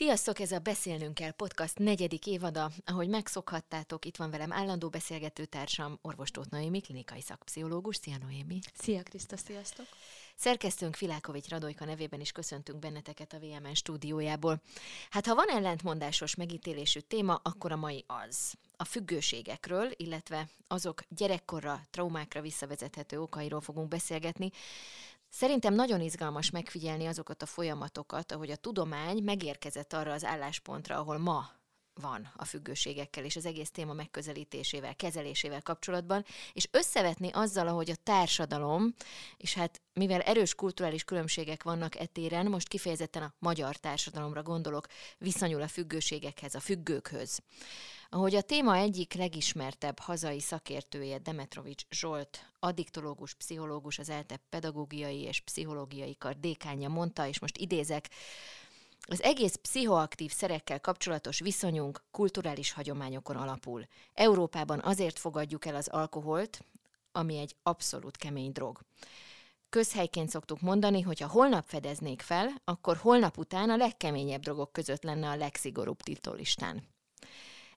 [0.00, 2.70] Sziasztok, ez a Beszélnünk kell podcast negyedik évada.
[2.84, 7.96] Ahogy megszokhattátok, itt van velem állandó beszélgetőtársam, orvos Tóth Noémi, klinikai szakpszichológus.
[7.96, 8.58] Szia Noémi!
[8.74, 9.86] Szia Kriszta, sziasztok!
[10.34, 14.60] Szerkesztőnk Filákovics Radojka nevében is köszöntünk benneteket a VMN stúdiójából.
[15.10, 18.54] Hát ha van ellentmondásos megítélésű téma, akkor a mai az.
[18.76, 24.50] A függőségekről, illetve azok gyerekkorra, traumákra visszavezethető okairól fogunk beszélgetni,
[25.30, 31.18] Szerintem nagyon izgalmas megfigyelni azokat a folyamatokat, ahogy a tudomány megérkezett arra az álláspontra, ahol
[31.18, 31.59] ma
[31.94, 38.02] van a függőségekkel és az egész téma megközelítésével, kezelésével kapcsolatban, és összevetni azzal, ahogy a
[38.02, 38.94] társadalom,
[39.36, 44.86] és hát mivel erős kulturális különbségek vannak etéren, most kifejezetten a magyar társadalomra gondolok,
[45.18, 47.38] viszonyul a függőségekhez, a függőkhöz.
[48.12, 55.40] Ahogy a téma egyik legismertebb hazai szakértője Demetrovics Zsolt, addiktológus, pszichológus, az ELTE pedagógiai és
[55.40, 58.08] pszichológiai kar dékánja mondta, és most idézek,
[59.10, 63.86] az egész pszichoaktív szerekkel kapcsolatos viszonyunk kulturális hagyományokon alapul.
[64.14, 66.64] Európában azért fogadjuk el az alkoholt,
[67.12, 68.80] ami egy abszolút kemény drog.
[69.68, 75.02] Közhelyként szoktuk mondani, hogy ha holnap fedeznék fel, akkor holnap után a legkeményebb drogok között
[75.02, 76.82] lenne a legszigorúbb tiltólistán.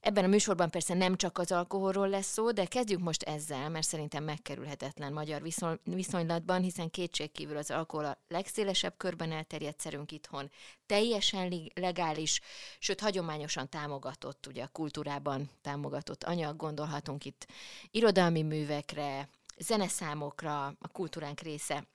[0.03, 3.87] Ebben a műsorban persze nem csak az alkoholról lesz szó, de kezdjük most ezzel, mert
[3.87, 10.51] szerintem megkerülhetetlen magyar viszony, viszonylatban, hiszen kétségkívül az alkohol a legszélesebb körben elterjedt szerünk itthon,
[10.85, 12.41] teljesen legális,
[12.79, 17.47] sőt hagyományosan támogatott, ugye a kultúrában támogatott anyag, gondolhatunk itt
[17.91, 21.87] irodalmi művekre, zeneszámokra, a kultúránk része.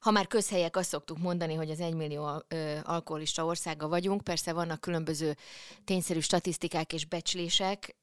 [0.00, 2.42] Ha már közhelyek, azt szoktuk mondani, hogy az egymillió
[2.82, 5.36] alkoholista országa vagyunk, persze vannak különböző
[5.84, 7.96] tényszerű statisztikák és becslések,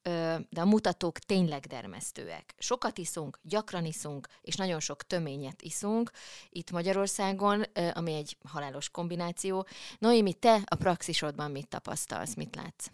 [0.49, 2.55] de a mutatók tényleg dermesztőek.
[2.57, 6.11] Sokat iszunk, gyakran iszunk, és nagyon sok töményet iszunk
[6.49, 9.67] itt Magyarországon, ami egy halálos kombináció.
[9.97, 12.87] Noémi, te a praxisodban mit tapasztalsz, mit látsz?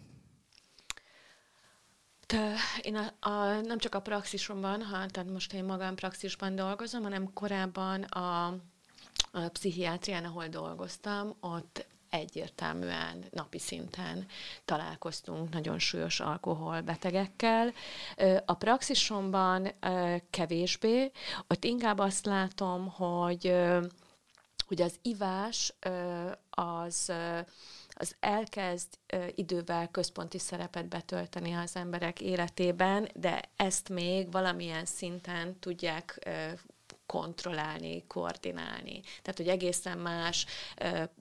[2.80, 8.02] Én a, a, nem csak a praxisomban, ha, tehát most én magánpraxisban dolgozom, hanem korábban
[8.02, 8.58] a
[9.36, 14.26] a pszichiátrián, ahol dolgoztam, ott egyértelműen napi szinten
[14.64, 17.72] találkoztunk nagyon súlyos alkoholbetegekkel.
[18.44, 19.72] A praxisomban
[20.30, 21.10] kevésbé,
[21.48, 23.54] ott inkább azt látom, hogy,
[24.66, 25.74] hogy az ivás
[26.50, 27.12] az
[27.98, 28.88] az elkezd
[29.34, 36.28] idővel központi szerepet betölteni az emberek életében, de ezt még valamilyen szinten tudják
[37.06, 39.00] kontrollálni, koordinálni.
[39.00, 40.46] Tehát, hogy egészen más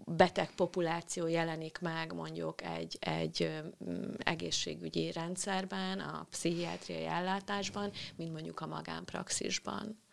[0.06, 3.64] beteg populáció jelenik meg mondjuk egy, egy
[4.18, 10.04] egészségügyi rendszerben, a pszichiátriai ellátásban, mint mondjuk a magánpraxisban.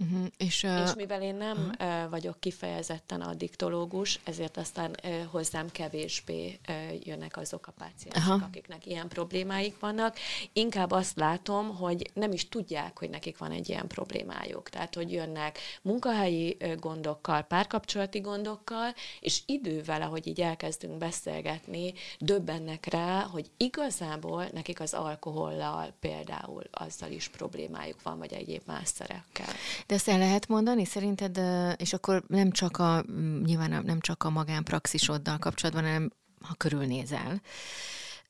[0.00, 0.26] Uh-huh.
[0.36, 2.04] És, uh, és mivel én nem uh-huh.
[2.04, 8.42] uh, vagyok kifejezetten addiktológus, ezért aztán uh, hozzám kevésbé uh, jönnek azok a páciensek, uh-huh.
[8.42, 10.16] akiknek ilyen problémáik vannak.
[10.52, 14.68] Inkább azt látom, hogy nem is tudják, hogy nekik van egy ilyen problémájuk.
[14.68, 23.22] Tehát, hogy jönnek munkahelyi gondokkal, párkapcsolati gondokkal, és idővel, ahogy így elkezdünk beszélgetni, döbbennek rá,
[23.22, 29.54] hogy igazából nekik az alkohollal például azzal is problémájuk van, vagy egyéb más szerekkel.
[29.90, 31.40] De ezt el lehet mondani szerinted,
[31.76, 33.04] és akkor nem csak a,
[33.44, 37.40] nyilván nem csak a magánpraxisoddal kapcsolatban, hanem ha körülnézel,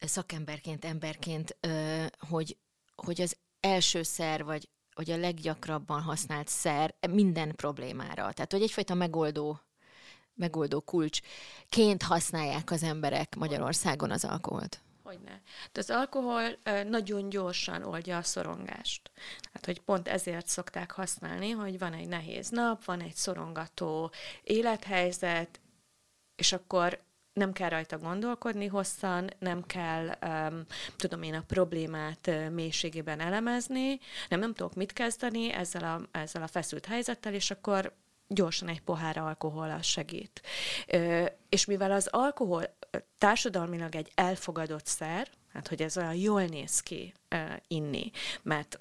[0.00, 1.56] szakemberként, emberként,
[2.28, 2.56] hogy,
[2.94, 8.32] hogy az első szer, vagy hogy a leggyakrabban használt szer minden problémára.
[8.32, 9.60] Tehát, hogy egyfajta megoldó
[10.34, 14.80] megoldó kulcsként használják az emberek Magyarországon az alkoholt.
[15.10, 15.40] Hogyne.
[15.72, 16.42] De az alkohol
[16.88, 19.10] nagyon gyorsan oldja a szorongást.
[19.52, 24.12] Hát, hogy pont ezért szokták használni, hogy van egy nehéz nap, van egy szorongató
[24.42, 25.60] élethelyzet,
[26.36, 27.00] és akkor
[27.32, 30.64] nem kell rajta gondolkodni hosszan, nem kell, um,
[30.96, 36.42] tudom én, a problémát uh, mélységében elemezni, nem, nem tudok mit kezdeni ezzel a, ezzel
[36.42, 37.94] a feszült helyzettel, és akkor
[38.34, 40.42] gyorsan egy pohár alkohol segít.
[40.86, 42.76] Ö, és mivel az alkohol
[43.18, 48.10] társadalmilag egy elfogadott szer, hát hogy ez olyan jól néz ki uh, inni,
[48.42, 48.76] mert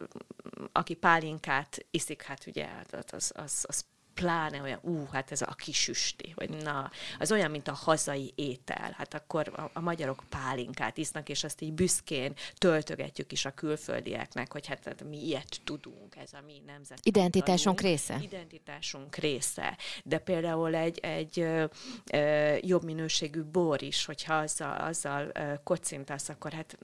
[0.71, 3.85] aki pálinkát iszik, hát ugye hát az, az, az
[4.19, 8.93] pláne olyan, ú, hát ez a kisüsti, vagy na, az olyan, mint a hazai étel.
[8.97, 14.51] Hát akkor a, a magyarok pálinkát isznak, és azt így büszkén töltögetjük is a külföldieknek,
[14.51, 16.99] hogy hát, hát mi ilyet tudunk, ez a mi nemzet.
[17.03, 18.19] Identitásunk része.
[18.21, 19.77] Identitásunk része.
[20.03, 21.65] De például egy, egy ö,
[22.11, 26.77] ö, jobb minőségű bor is, hogyha azzal, azzal ö, kocintasz, akkor hát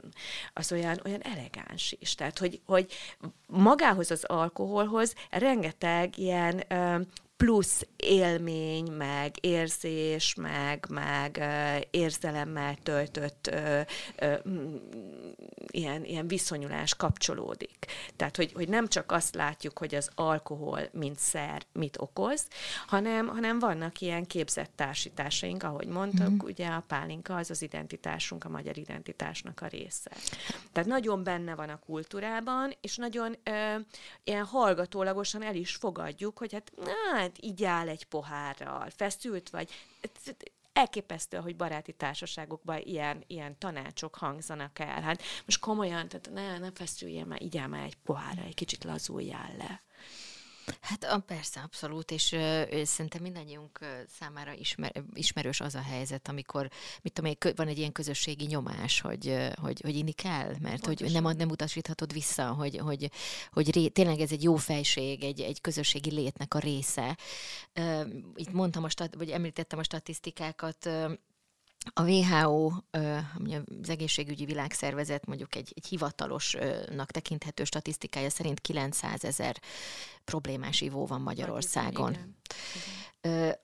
[0.54, 2.16] az olyan, olyan elegáns is.
[2.16, 2.94] Tehát, hogy, hogy
[3.48, 7.00] magához az alkoholhoz rengeteg ilyen ö,
[7.38, 11.44] plusz élmény, meg érzés, meg, meg
[11.92, 13.82] érzelemmel töltött ö,
[14.16, 14.34] ö,
[15.68, 17.86] ilyen, ilyen viszonyulás kapcsolódik.
[18.16, 22.48] Tehát, hogy, hogy nem csak azt látjuk, hogy az alkohol, mint szer, mit okoz,
[22.88, 26.48] hanem, hanem vannak ilyen képzett társításaink, ahogy mondtuk, mm.
[26.48, 30.12] ugye a pálinka az az identitásunk, a magyar identitásnak a része.
[30.72, 33.76] Tehát nagyon benne van a kultúrában, és nagyon ö,
[34.24, 36.72] ilyen hallgatólagosan el is fogadjuk, hogy hát,
[37.26, 39.70] hát így áll egy pohárral, feszült vagy.
[40.74, 45.02] Elképesztő, hogy baráti társaságokban ilyen, ilyen tanácsok hangzanak el.
[45.02, 49.52] Hát most komolyan, tehát ne, ne feszüljél már, így már egy pohárra, egy kicsit lazuljál
[49.58, 49.82] le.
[50.82, 53.80] Hát persze, abszolút, és ö, szerintem mindannyiunk
[54.20, 56.70] számára ismer, ismerős az a helyzet, amikor,
[57.02, 61.14] mit tudom én, van egy ilyen közösségi nyomás, hogy, hogy, hogy inni kell, mert Pontosan.
[61.14, 63.12] hogy nem, nem utasíthatod vissza, hogy, hogy,
[63.52, 67.18] hogy ré, tényleg ez egy jó fejség, egy, egy közösségi létnek a része.
[68.36, 70.90] Itt mondtam, a stat, vagy említettem a statisztikákat,
[71.94, 72.72] a WHO,
[73.82, 79.62] az egészségügyi világszervezet mondjuk egy, egy hivatalosnak tekinthető statisztikája szerint 900 ezer
[80.26, 82.12] problémás ivó van Magyarországon.
[82.12, 82.36] Igen,
[82.76, 83.58] igen.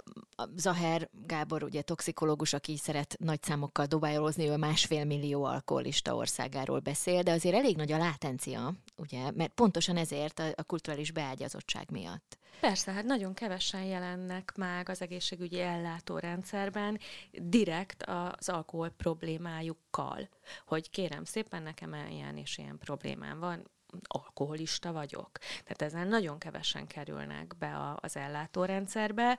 [0.56, 7.22] Zaher Gábor, ugye toxikológus, aki szeret nagy számokkal dobályozni, ő másfél millió alkoholista országáról beszél,
[7.22, 12.38] de azért elég nagy a látencia, ugye, mert pontosan ezért a, a kulturális beágyazottság miatt.
[12.60, 17.00] Persze, hát nagyon kevesen jelennek meg az egészségügyi ellátórendszerben
[17.32, 20.30] direkt az alkohol problémájukkal,
[20.66, 23.70] hogy kérem szépen, nekem ilyen és ilyen problémám van,
[24.04, 25.32] alkoholista vagyok.
[25.64, 29.38] Tehát ezen nagyon kevesen kerülnek be az ellátórendszerbe,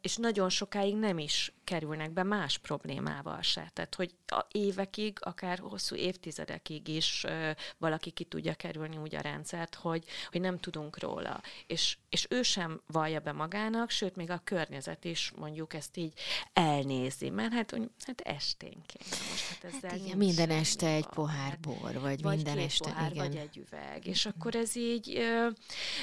[0.00, 3.70] és nagyon sokáig nem is kerülnek be más problémával se.
[3.72, 7.26] Tehát, hogy a évekig, akár hosszú évtizedekig is
[7.78, 11.40] valaki ki tudja kerülni úgy a rendszert, hogy, hogy nem tudunk róla.
[11.66, 16.12] És, és ő sem vallja be magának, sőt, még a környezet is mondjuk ezt így
[16.52, 17.76] elnézi, mert hát,
[18.06, 19.08] hát esténként.
[19.30, 23.10] Most hát ezzel hát igen, minden este egy pohár bor, vagy, vagy minden este, pohár,
[23.10, 23.26] igen.
[23.26, 24.06] Vagy egy üveg.
[24.06, 25.48] És akkor ez így ö,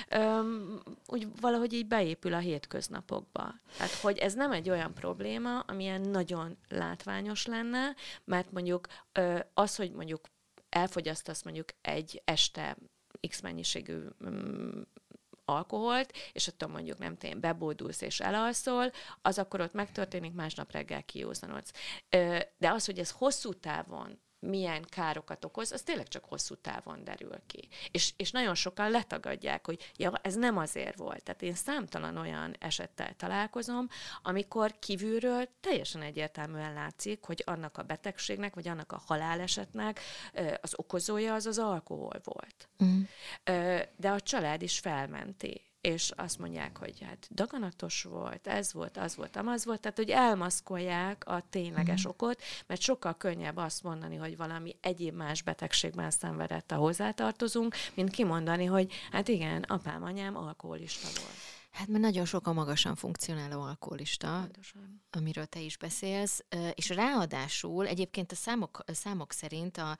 [0.09, 0.57] ö,
[1.05, 3.53] úgy valahogy így beépül a hétköznapokba.
[3.77, 9.75] Tehát, hogy ez nem egy olyan probléma, amilyen nagyon látványos lenne, mert mondjuk ö, az,
[9.75, 10.21] hogy mondjuk
[10.69, 12.77] elfogyasztasz mondjuk egy este
[13.27, 13.99] X mennyiségű
[14.29, 14.81] mm,
[15.45, 18.91] alkoholt, és attól mondjuk nem tényleg bebódulsz és elalszol,
[19.21, 21.71] az akkor ott megtörténik, másnap reggel kiózanodsz.
[22.57, 27.37] De az, hogy ez hosszú távon milyen károkat okoz, az tényleg csak hosszú távon derül
[27.47, 27.67] ki.
[27.91, 31.23] És, és nagyon sokan letagadják, hogy ja, ez nem azért volt.
[31.23, 33.87] Tehát én számtalan olyan esettel találkozom,
[34.21, 39.99] amikor kívülről teljesen egyértelműen látszik, hogy annak a betegségnek, vagy annak a halálesetnek
[40.61, 42.69] az okozója az az alkohol volt.
[42.83, 43.01] Mm.
[43.95, 49.15] De a család is felmenti és azt mondják, hogy hát daganatos volt, ez volt, az
[49.15, 52.09] volt, amaz volt, tehát hogy elmaszkolják a tényleges mm.
[52.09, 58.09] okot, mert sokkal könnyebb azt mondani, hogy valami egyéb más betegségben szenvedett a hozzátartozunk, mint
[58.09, 61.37] kimondani, hogy hát igen, apám, anyám alkoholista volt.
[61.71, 65.03] Hát mert nagyon sok a magasan funkcionáló alkoholista, Pontosan.
[65.11, 69.97] Amiről te is beszélsz, és ráadásul egyébként a számok, számok szerint a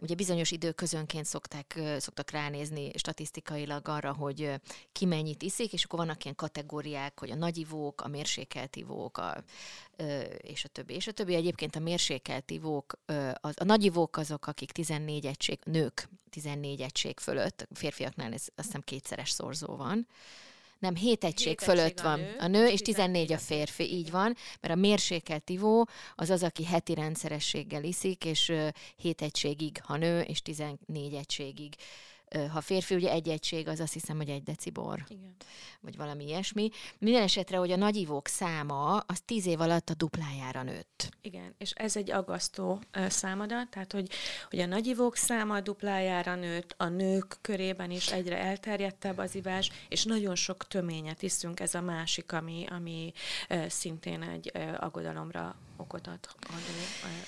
[0.00, 4.50] Ugye bizonyos időközönként szokták, szoktak ránézni statisztikailag arra, hogy
[4.92, 9.44] ki mennyit iszik, és akkor vannak ilyen kategóriák, hogy a nagyivók, a mérsékelt ivók, a,
[10.36, 10.94] és a többi.
[10.94, 12.98] És a többi egyébként a mérsékelt ivók,
[13.40, 18.80] a, a nagyivók azok, akik 14 egység, nők 14 egység fölött, férfiaknál ez azt hiszem
[18.80, 20.06] kétszeres szorzó van,
[20.84, 22.20] nem, 7 egység 7 fölött egység van.
[22.20, 26.30] a nő, a nő és 14 a férfi, így van, mert a mérsékelt ivó az
[26.30, 28.52] az, aki heti rendszerességgel iszik, és
[28.96, 31.74] 7 egységig, ha nő, és 14 egységig
[32.52, 35.34] ha férfi, ugye egy egység, az azt hiszem, hogy egy decibor, Igen.
[35.80, 36.70] vagy valami ilyesmi.
[36.98, 41.08] Minden esetre, hogy a nagyivók száma az tíz év alatt a duplájára nőtt.
[41.22, 44.10] Igen, és ez egy aggasztó számadat, tehát hogy,
[44.50, 49.70] hogy a nagyivók száma a duplájára nőtt, a nők körében is egyre elterjedtebb az ivás,
[49.88, 53.12] és nagyon sok töményet iszünk, ez a másik, ami, ami
[53.68, 56.18] szintén egy aggodalomra okot ad,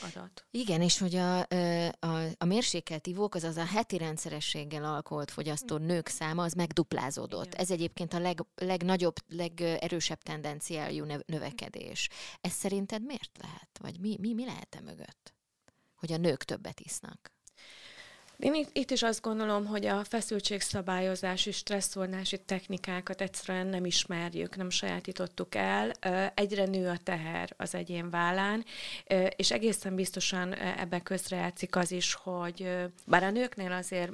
[0.00, 0.46] adat.
[0.50, 6.08] Igen, és hogy a, a, a mérsékelt ivók, azaz a heti rendszerességgel alkoholt fogyasztó nők
[6.08, 7.46] száma, az megduplázódott.
[7.46, 7.60] Igen.
[7.60, 12.08] Ez egyébként a leg, legnagyobb, legerősebb tendenciájú növekedés.
[12.40, 13.78] Ez szerinted miért lehet?
[13.80, 15.34] Vagy mi, mi, mi lehet-e mögött?
[15.94, 17.35] Hogy a nők többet isznak?
[18.38, 24.70] Én itt, itt is azt gondolom, hogy a feszültségszabályozási, stresszolnási technikákat egyszerűen nem ismerjük, nem
[24.70, 25.90] sajátítottuk el.
[26.34, 28.64] Egyre nő a teher az egyén vállán,
[29.36, 32.68] és egészen biztosan ebben közrejátszik az is, hogy
[33.06, 34.12] bár a nőknél azért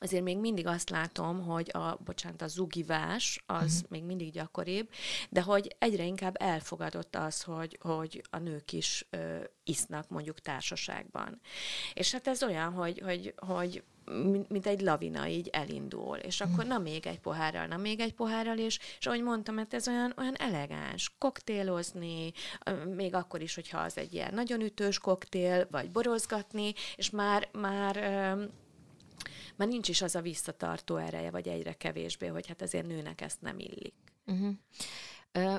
[0.00, 3.90] azért még mindig azt látom, hogy a, bocsánat, a zugivás az uh-huh.
[3.90, 4.88] még mindig gyakoribb,
[5.30, 11.40] de hogy egyre inkább elfogadott az, hogy, hogy a nők is ö, isznak mondjuk társaságban.
[11.94, 16.64] És hát ez olyan, hogy, hogy, hogy mint, mint egy lavina így elindul, és akkor
[16.64, 20.14] na még egy pohárral, na még egy pohárral, és, és ahogy mondtam, hát ez olyan,
[20.16, 22.32] olyan elegáns, koktélozni,
[22.94, 27.96] még akkor is, hogyha az egy ilyen nagyon ütős koktél, vagy borozgatni, és már, már
[29.56, 33.40] már nincs is az a visszatartó ereje, vagy egyre kevésbé, hogy hát azért nőnek ezt
[33.40, 33.94] nem illik.
[34.26, 34.54] Uh-huh.
[35.32, 35.56] Ö,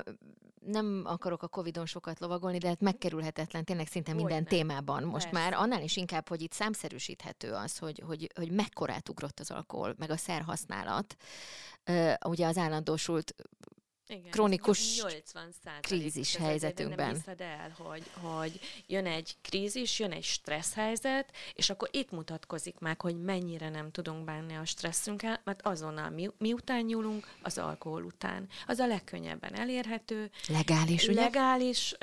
[0.66, 4.44] nem akarok a Covid-on sokat lovagolni, de hát megkerülhetetlen tényleg szinte minden nem.
[4.44, 5.02] témában.
[5.02, 5.40] Most Persze.
[5.40, 9.94] már annál is inkább, hogy itt számszerűsíthető az, hogy, hogy, hogy mekkorát ugrott az alkohol,
[9.98, 11.16] meg a szerhasználat.
[11.86, 13.34] Uh, ugye az állandósult
[14.08, 17.22] igen, krónikus 80 krízis helyzetünkben.
[17.26, 22.78] Nem el, hogy, hogy jön egy krízis, jön egy stressz helyzet, és akkor itt mutatkozik
[22.78, 28.02] meg, hogy mennyire nem tudunk bánni a stresszünkkel, mert azonnal mi, miután nyúlunk, az alkohol
[28.02, 28.48] után.
[28.66, 30.30] Az a legkönnyebben elérhető.
[30.48, 31.20] Legális, ugye?
[31.20, 31.94] Legális,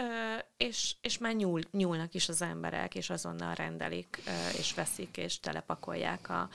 [0.57, 4.21] és, és már nyúl, nyúlnak is az emberek, és azonnal rendelik,
[4.57, 6.50] és veszik, és telepakolják a,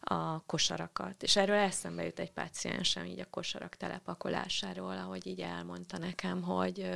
[0.00, 1.22] a kosarakat.
[1.22, 6.90] És erről eszembe jut egy páciensem így a kosarak telepakolásáról, ahogy így elmondta nekem, hogy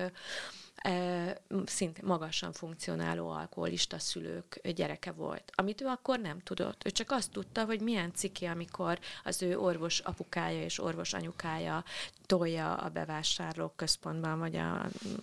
[0.75, 6.87] e, szintén magasan funkcionáló alkoholista szülők gyereke volt, amit ő akkor nem tudott.
[6.87, 11.85] Ő csak azt tudta, hogy milyen ciki, amikor az ő orvos apukája és orvos anyukája
[12.27, 15.15] tolja a bevásárlók központban, vagy a mm,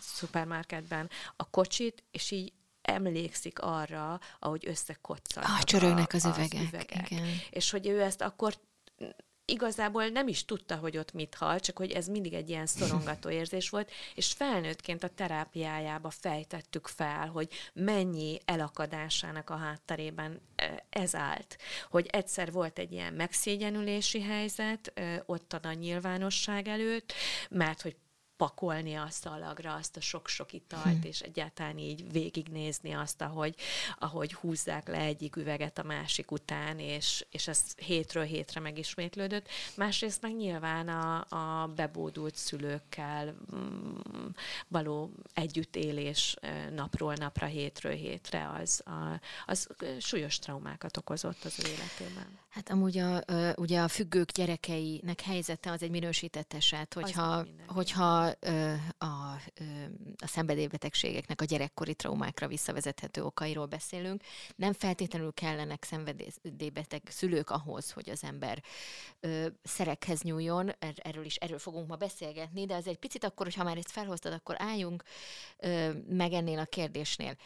[0.00, 2.52] szupermarketben a kocsit, és így
[2.84, 5.42] emlékszik arra, ahogy összekoccan.
[5.42, 6.68] Ah, csörögnek az, az üvegek.
[6.68, 7.10] üvegek.
[7.10, 7.26] Igen.
[7.50, 8.54] És hogy ő ezt akkor
[9.44, 13.30] igazából nem is tudta, hogy ott mit hal, csak hogy ez mindig egy ilyen szorongató
[13.40, 20.40] érzés volt, és felnőttként a terápiájába fejtettük fel, hogy mennyi elakadásának a hátterében
[20.90, 21.58] ez állt.
[21.90, 24.92] Hogy egyszer volt egy ilyen megszégyenülési helyzet
[25.26, 27.12] ott a nyilvánosság előtt,
[27.50, 27.96] mert hogy
[28.36, 31.02] pakolni a szalagra azt a sok-sok italt, hmm.
[31.02, 33.54] és egyáltalán így végignézni azt, ahogy,
[33.98, 39.48] ahogy húzzák le egyik üveget a másik után, és, és ez hétről hétre megismétlődött.
[39.76, 44.26] Másrészt meg nyilván a, a bebódult szülőkkel mm,
[44.68, 46.36] való együttélés
[46.74, 49.68] napról napra, hétről hétre, az, a, az
[50.00, 52.38] súlyos traumákat okozott az életében.
[52.54, 53.24] Hát amúgy a,
[53.56, 58.32] ugye a függők gyerekeinek helyzete az egy minősített eset, hogyha, hogyha
[58.98, 59.06] a,
[60.16, 64.22] a szenvedélybetegségeknek a gyerekkori traumákra visszavezethető okairól beszélünk,
[64.56, 68.62] nem feltétlenül kellenek szenvedélybeteg szülők ahhoz, hogy az ember
[69.62, 73.64] szerekhez nyúljon, er, erről is erről fogunk ma beszélgetni, de az egy picit akkor, hogyha
[73.64, 75.02] már ezt felhoztad, akkor álljunk
[76.08, 77.36] meg ennél a kérdésnél.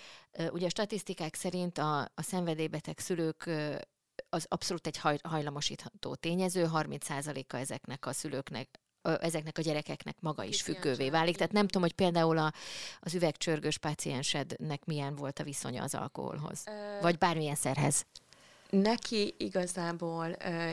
[0.50, 3.50] Ugye a statisztikák szerint a, a szenvedélybeteg szülők
[4.28, 8.68] az abszolút egy haj, hajlamosítható tényező, 30%-a ezeknek a szülőknek
[9.02, 11.36] ezeknek a gyerekeknek maga is függővé válik.
[11.36, 12.52] Tehát nem tudom, hogy például a,
[13.00, 17.00] az üvegcsörgős páciensednek milyen volt a viszonya az alkoholhoz, ö...
[17.00, 18.06] vagy bármilyen szerhez.
[18.70, 20.70] Neki igazából ö,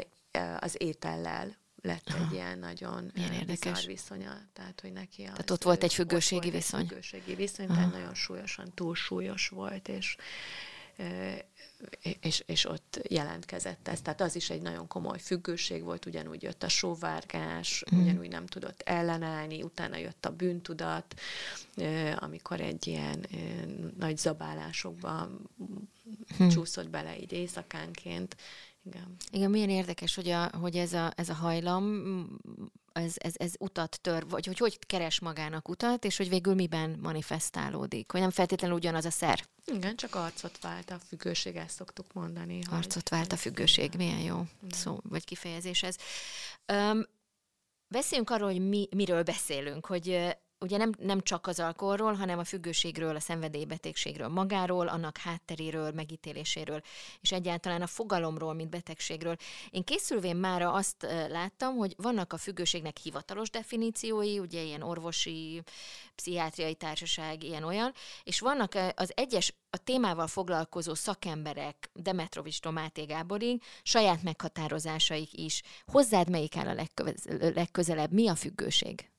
[0.60, 3.86] az étellel lett egy ilyen nagyon Milyen érdekes.
[3.86, 4.38] viszonya.
[4.54, 6.80] Tehát, hogy neki az, Tehát ott volt egy függőségi viszony.
[6.80, 10.16] Egy függőségi viszony, tehát nagyon súlyosan, túlsúlyos volt, és
[12.22, 14.02] és, és ott jelentkezett ez.
[14.02, 18.02] Tehát az is egy nagyon komoly függőség volt, ugyanúgy jött a sóvárgás, mm.
[18.02, 21.20] ugyanúgy nem tudott ellenállni, utána jött a bűntudat,
[22.16, 23.28] amikor egy ilyen
[23.98, 25.50] nagy zabálásokban
[26.44, 26.48] mm.
[26.48, 28.36] csúszott bele így éjszakánként.
[28.84, 29.16] Igen.
[29.32, 32.04] Igen, milyen érdekes, hogy, a, hogy ez, a, ez a hajlam
[32.96, 37.00] ez, ez, ez utat tör, vagy hogy hogy keres magának utat, és hogy végül miben
[37.02, 39.46] manifestálódik, hogy nem feltétlenül ugyanaz a szer.
[39.66, 42.60] Igen, csak arcot vált a függőség, ezt szoktuk mondani.
[42.70, 45.96] Arcot vált a függőség, milyen jó szó, vagy kifejezés ez.
[46.74, 47.06] Um,
[47.88, 52.44] beszéljünk arról, hogy mi, miről beszélünk, hogy ugye nem, nem csak az alkoholról, hanem a
[52.44, 56.82] függőségről, a szenvedélybetegségről magáról, annak hátteréről, megítéléséről,
[57.22, 59.36] és egyáltalán a fogalomról, mint betegségről.
[59.70, 65.62] Én készülvén mára azt láttam, hogy vannak a függőségnek hivatalos definíciói, ugye ilyen orvosi,
[66.16, 67.94] pszichiátriai társaság, ilyen-olyan,
[68.24, 75.62] és vannak az egyes a témával foglalkozó szakemberek, Demetrovics Tomáté Gáborig, saját meghatározásaik is.
[75.86, 76.86] Hozzád melyik áll a
[77.54, 78.12] legközelebb?
[78.12, 79.10] Mi a függőség?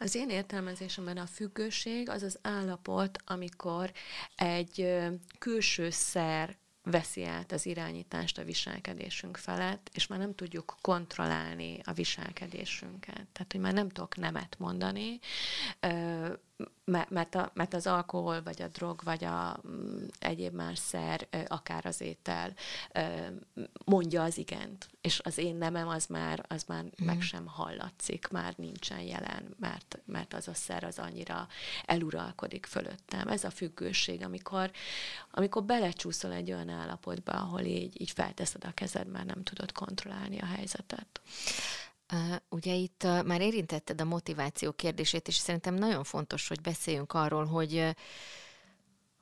[0.00, 3.92] Az én értelmezésemben a függőség az az állapot, amikor
[4.34, 4.98] egy
[5.38, 11.92] külső szer veszi át az irányítást a viselkedésünk felett, és már nem tudjuk kontrollálni a
[11.92, 13.26] viselkedésünket.
[13.32, 15.18] Tehát, hogy már nem tudok nemet mondani,
[17.08, 21.86] mert, a, mert az alkohol, vagy a drog, vagy a mm, egyéb más szer, akár
[21.86, 22.54] az étel
[23.84, 27.06] mondja az igent, és az én nemem az már, az már mm.
[27.06, 31.48] meg sem hallatszik, már nincsen jelen, mert, mert az a szer az annyira
[31.84, 33.28] eluralkodik fölöttem.
[33.28, 34.70] Ez a függőség, amikor,
[35.30, 40.38] amikor belecsúszol egy olyan állapotba, ahol így, így felteszed a kezed, mert nem tudod kontrollálni
[40.38, 41.20] a helyzetet.
[42.12, 47.44] Uh, ugye itt már érintetted a motiváció kérdését, és szerintem nagyon fontos, hogy beszéljünk arról,
[47.44, 47.96] hogy,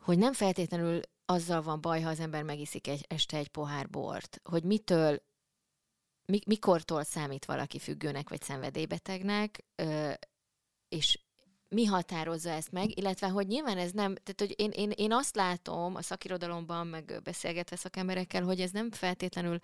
[0.01, 4.41] hogy nem feltétlenül azzal van baj, ha az ember megiszik egy, este egy pohár bort,
[4.45, 5.23] hogy mitől,
[6.27, 9.65] mi, mikortól számít valaki függőnek vagy szenvedélybetegnek,
[10.89, 11.19] és
[11.69, 15.37] mi határozza ezt meg, illetve hogy nyilván ez nem, tehát hogy én, én, én azt
[15.37, 19.59] látom a szakirodalomban, meg beszélgetve szakemberekkel, hogy ez nem feltétlenül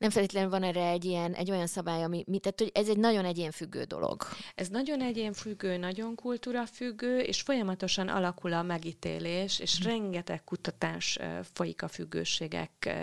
[0.00, 3.24] nem feltétlenül van erre egy ilyen, egy olyan szabály, ami, tehát hogy ez egy nagyon
[3.24, 4.22] egyénfüggő dolog.
[4.54, 9.88] Ez nagyon egyénfüggő, nagyon kultúrafüggő, és folyamatosan alakul a megítélés, és mm.
[9.88, 11.18] rengeteg kutatás
[11.52, 12.94] folyik a függőségek,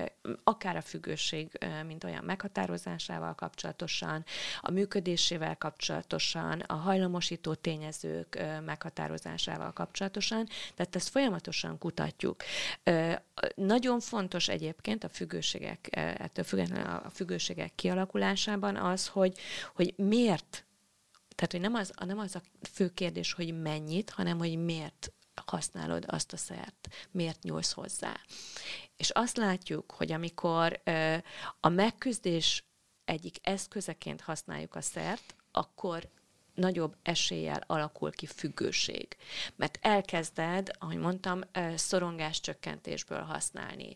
[0.43, 4.25] akár a függőség, mint olyan meghatározásával kapcsolatosan,
[4.61, 12.43] a működésével kapcsolatosan, a hajlamosító tényezők meghatározásával kapcsolatosan, tehát ezt folyamatosan kutatjuk.
[13.55, 19.37] Nagyon fontos egyébként a függőségek, ettől függetlenül a függőségek kialakulásában az, hogy,
[19.75, 20.65] hogy miért,
[21.35, 22.41] tehát hogy nem az, nem az a
[22.71, 25.11] fő kérdés, hogy mennyit, hanem hogy miért
[25.45, 28.19] használod azt a szert, miért nyúlsz hozzá.
[28.97, 30.81] És azt látjuk, hogy amikor
[31.59, 32.63] a megküzdés
[33.05, 36.09] egyik eszközeként használjuk a szert, akkor
[36.57, 39.07] nagyobb eséllyel alakul ki függőség.
[39.55, 41.41] Mert elkezded, ahogy mondtam,
[41.75, 43.95] szorongás csökkentésből használni.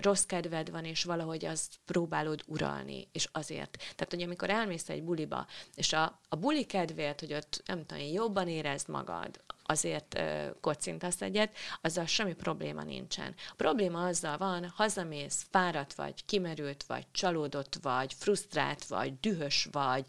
[0.00, 3.76] Rossz kedved van, és valahogy azt próbálod uralni, és azért.
[3.76, 8.04] Tehát, hogy amikor elmész egy buliba, és a, a buli kedvéért, hogy ott, nem tudom,
[8.04, 10.22] jobban érezd magad, azért
[10.60, 13.34] kocintasz egyet, azzal semmi probléma nincsen.
[13.50, 20.04] A probléma azzal van, hazamész, fáradt vagy, kimerült vagy, csalódott vagy, frusztrált vagy, dühös vagy,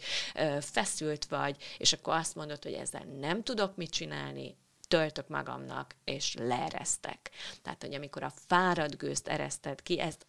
[0.60, 6.34] feszült vagy, és akkor azt mondod, hogy ezzel nem tudok mit csinálni, töltök magamnak, és
[6.34, 7.30] leeresztek.
[7.62, 10.26] Tehát, hogy amikor a fáradt gőzt ereszted ki, ezt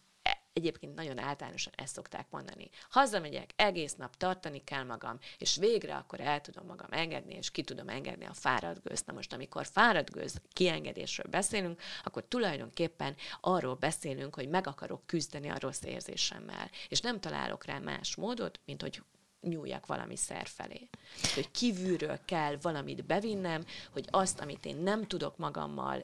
[0.53, 2.69] Egyébként nagyon általánosan ezt szokták mondani.
[2.89, 7.63] Hazamegyek, egész nap tartani kell magam, és végre akkor el tudom magam engedni, és ki
[7.63, 9.05] tudom engedni a fáradt gőzt.
[9.05, 15.49] Na most, amikor fáradt gőz kiengedésről beszélünk, akkor tulajdonképpen arról beszélünk, hogy meg akarok küzdeni
[15.49, 19.03] a rossz érzésemmel, és nem találok rá más módot, mint hogy
[19.43, 20.89] nyúljak valami szer felé.
[21.33, 26.01] Hogy kívülről kell valamit bevinnem, hogy azt, amit én nem tudok magammal,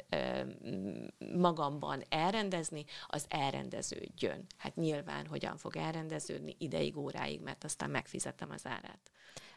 [1.36, 4.46] magamban elrendezni, az elrendeződjön.
[4.58, 9.12] Hát nyilván hogyan fog elrendeződni ideig, óráig, mert aztán megfizetem az árát.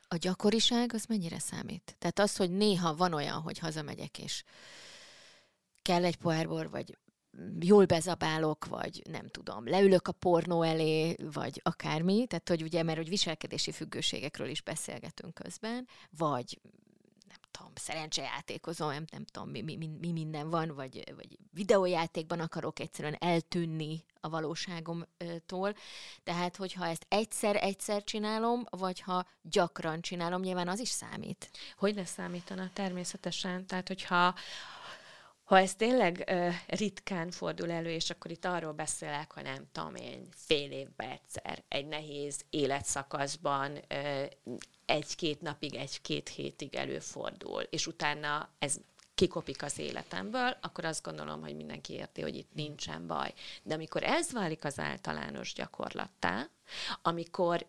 [0.09, 1.97] A gyakoriság az mennyire számít?
[1.99, 4.45] Tehát az, hogy néha van olyan, hogy hazamegyek, és
[5.83, 6.99] kell egy pohárbor, vagy
[7.61, 12.99] jól bezabálok, vagy nem tudom, leülök a pornó elé, vagy akármi, tehát hogy ugye, mert
[12.99, 16.61] hogy viselkedési függőségekről is beszélgetünk közben, vagy
[17.29, 22.79] nem tudom, szerencsejátékozom, nem, nem tudom, mi, mi, mi minden van, vagy, vagy videójátékban akarok
[22.79, 25.75] egyszerűen eltűnni a valóságomtól.
[26.25, 31.51] Tehát, hogyha ezt egyszer-egyszer csinálom, vagy ha gyakran csinálom, nyilván az is számít.
[31.77, 32.71] Hogy ne számítana?
[32.73, 33.67] Természetesen.
[33.67, 34.35] Tehát, hogyha
[35.45, 39.95] ha ez tényleg ö, ritkán fordul elő, és akkor itt arról beszélek, hogy nem tudom
[39.95, 44.25] én, fél évben egyszer, egy nehéz életszakaszban ö,
[44.87, 48.77] egy-két napig, egy-két hétig előfordul, és utána ez
[49.15, 53.33] kikopik az életemből, akkor azt gondolom, hogy mindenki érti, hogy itt nincsen baj.
[53.63, 56.49] De amikor ez válik az általános gyakorlattá,
[57.03, 57.67] amikor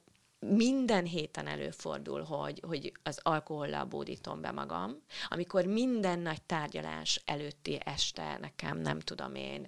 [0.50, 7.80] minden héten előfordul, hogy, hogy az alkohollal bódítom be magam, amikor minden nagy tárgyalás előtti
[7.84, 9.68] este nekem, nem tudom én,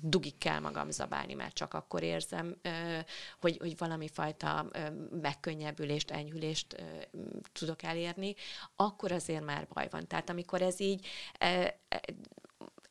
[0.00, 2.56] dugik kell magam zabálni, mert csak akkor érzem,
[3.40, 4.70] hogy, hogy valami fajta
[5.10, 6.76] megkönnyebbülést, enyhülést
[7.52, 8.34] tudok elérni,
[8.76, 10.06] akkor azért már baj van.
[10.06, 11.06] Tehát amikor ez így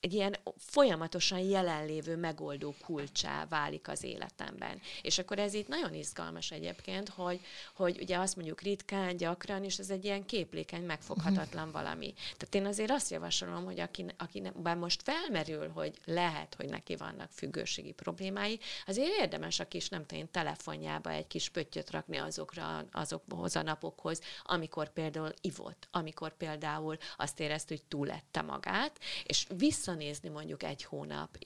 [0.01, 4.81] egy ilyen folyamatosan jelenlévő megoldó kulcsá válik az életemben.
[5.01, 7.39] És akkor ez itt nagyon izgalmas egyébként, hogy,
[7.73, 11.81] hogy ugye azt mondjuk ritkán, gyakran, és ez egy ilyen képlékeny, megfoghatatlan uh-huh.
[11.81, 12.13] valami.
[12.37, 17.31] Tehát én azért azt javasolom, hogy aki, akiben most felmerül, hogy lehet, hogy neki vannak
[17.31, 23.55] függőségi problémái, azért érdemes a kis, nem tudom, telefonjába egy kis pöttyöt rakni azokra, azokhoz
[23.55, 30.29] a napokhoz, amikor például ivott, amikor például azt érezte, hogy túlette magát, és vissza visszanézni
[30.29, 31.37] mondjuk egy hónap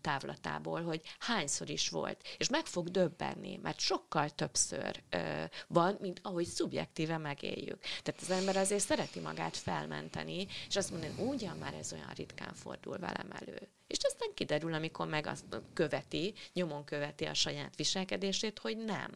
[0.00, 5.02] távlatából, hogy hányszor is volt, és meg fog döbbenni, mert sokkal többször
[5.66, 7.80] van, mint ahogy szubjektíve megéljük.
[8.02, 12.54] Tehát az ember azért szereti magát felmenteni, és azt mondani, ugyan már ez olyan ritkán
[12.54, 13.68] fordul velem elő.
[13.86, 19.10] És aztán kiderül, amikor meg azt követi, nyomon követi a saját viselkedését, hogy nem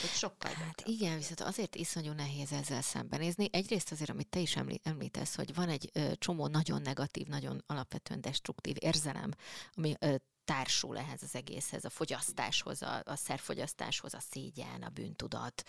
[0.00, 3.48] hogy sokkal Hát igen, viszont azért iszonyú nehéz ezzel szembenézni.
[3.52, 8.20] Egyrészt azért, amit te is említesz, hogy van egy ö, csomó nagyon negatív, nagyon alapvetően
[8.20, 9.30] destruktív érzelem,
[9.74, 15.62] ami ö, társul ehhez az egészhez, a fogyasztáshoz, a, a szerfogyasztáshoz, a szégyen, a bűntudat,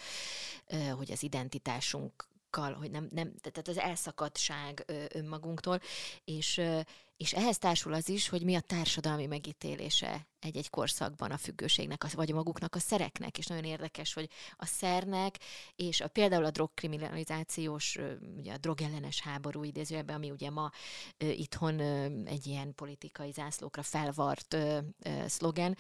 [0.96, 5.80] hogy az identitásunk hogy nem, nem, tehát az elszakadtság önmagunktól,
[6.24, 6.62] és,
[7.18, 12.34] és ehhez társul az is, hogy mi a társadalmi megítélése egy-egy korszakban a függőségnek, vagy
[12.34, 15.40] maguknak a szereknek, és nagyon érdekes, hogy a szernek,
[15.76, 17.98] és a, például a drogkriminalizációs,
[18.38, 20.72] ugye a drogellenes háború idézőjebben, ami ugye ma
[21.18, 21.80] itthon
[22.26, 24.58] egy ilyen politikai zászlókra felvart
[25.26, 25.78] szlogen,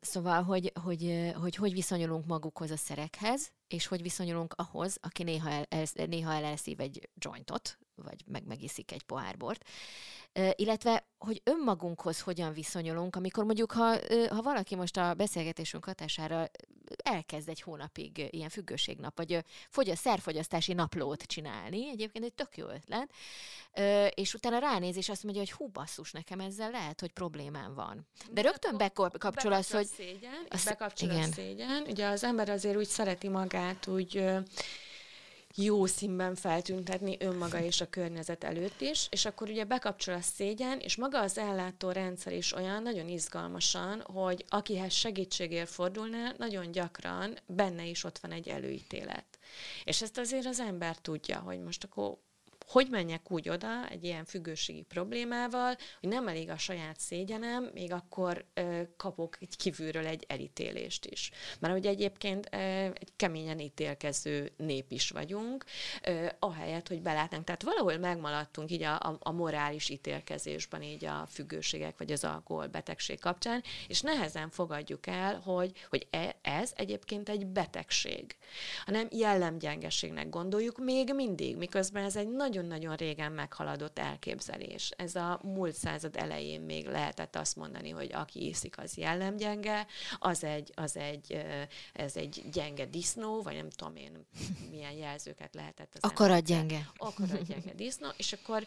[0.00, 5.50] Szóval, hogy hogy, hogy hogy viszonyulunk magukhoz a szerekhez, és hogy viszonyulunk ahhoz, aki néha,
[5.50, 9.64] el, el, néha elelszív egy jointot, vagy meg megiszik egy pohárbort,
[10.54, 13.96] illetve, hogy önmagunkhoz hogyan viszonyulunk, amikor mondjuk, ha,
[14.28, 16.50] ha valaki most a beszélgetésünk hatására
[16.96, 22.66] elkezd egy hónapig ilyen függőségnap, vagy fogy a szerfogyasztási naplót csinálni, egyébként egy tök jó
[22.68, 23.12] ötlet,
[24.14, 28.06] és utána ránéz, és azt mondja, hogy hú, basszus, nekem ezzel lehet, hogy problémám van.
[28.30, 29.86] De rögtön bekapcsol az, hogy...
[29.86, 31.32] Szégyen, az, bekapcsol igen.
[31.32, 31.82] szégyen.
[31.88, 34.24] Ugye az ember azért úgy szereti magát úgy
[35.62, 40.78] jó színben feltüntetni önmaga és a környezet előtt is, és akkor ugye bekapcsol a szégyen,
[40.78, 47.38] és maga az ellátó rendszer is olyan nagyon izgalmasan, hogy akihez segítségért fordulnál, nagyon gyakran
[47.46, 49.38] benne is ott van egy előítélet.
[49.84, 52.16] És ezt azért az ember tudja, hogy most akkor
[52.70, 57.92] hogy menjek úgy oda egy ilyen függőségi problémával, hogy nem elég a saját szégyenem, még
[57.92, 61.30] akkor ö, kapok egy kívülről egy elítélést is.
[61.60, 65.64] Mert hogy egyébként ö, egy keményen ítélkező nép is vagyunk,
[66.02, 67.44] ö, ahelyett, hogy belátnánk.
[67.44, 73.20] Tehát valahol megmaradtunk így a, a, a morális ítélkezésben, így a függőségek vagy az alkoholbetegség
[73.20, 78.36] kapcsán, és nehezen fogadjuk el, hogy, hogy e, ez egyébként egy betegség,
[78.84, 84.90] hanem jellemgyengeségnek gondoljuk még mindig, miközben ez egy nagyon nagyon-nagyon régen meghaladott elképzelés.
[84.96, 89.86] Ez a múlt század elején még lehetett azt mondani, hogy aki iszik, az jellemgyenge,
[90.18, 91.44] az egy, az egy,
[91.92, 94.26] ez egy gyenge disznó, vagy nem tudom én,
[94.70, 95.94] milyen jelzőket lehetett.
[96.00, 96.90] Az Akarat gyenge.
[96.96, 98.66] Akarat gyenge disznó, és akkor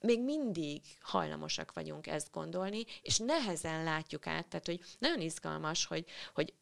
[0.00, 6.04] még mindig hajlamosak vagyunk ezt gondolni, és nehezen látjuk át, tehát hogy nagyon izgalmas, hogy,
[6.34, 6.52] hogy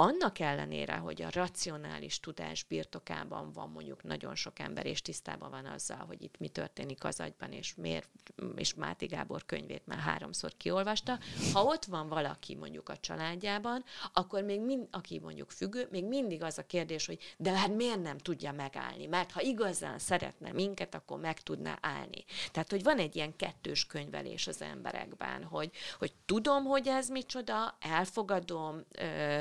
[0.00, 5.66] annak ellenére, hogy a racionális tudás birtokában van mondjuk nagyon sok ember, és tisztában van
[5.66, 8.08] azzal, hogy itt mi történik az agyban, és miért,
[8.56, 11.18] és Máté Gábor könyvét már háromszor kiolvasta,
[11.52, 16.42] ha ott van valaki mondjuk a családjában, akkor még mind, aki mondjuk függő, még mindig
[16.42, 19.06] az a kérdés, hogy de hát miért nem tudja megállni?
[19.06, 22.24] Mert ha igazán szeretne minket, akkor meg tudná állni.
[22.52, 27.76] Tehát, hogy van egy ilyen kettős könyvelés az emberekben, hogy, hogy tudom, hogy ez micsoda,
[27.80, 29.38] elfogadom, ö,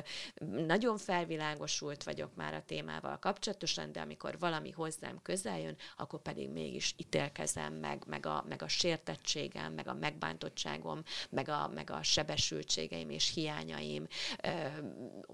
[0.52, 6.50] nagyon felvilágosult vagyok már a témával kapcsolatosan, de amikor valami hozzám közel jön, akkor pedig
[6.50, 12.04] mégis ítélkezem meg, meg a, meg a sértettségem, meg a megbántottságom, meg a, meg a
[12.04, 14.08] sebesültségeim és hiányaim
[14.44, 14.50] ö,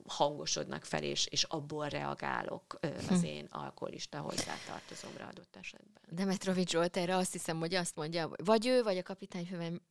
[0.08, 3.26] hangosodnak fel, és, és abból reagálok ö, az hm.
[3.26, 6.04] én alkoholista hozzátartozomra adott esetben.
[6.10, 9.46] Demetrovics Zsolt erre azt hiszem, hogy azt mondja, vagy ő, vagy a kapitány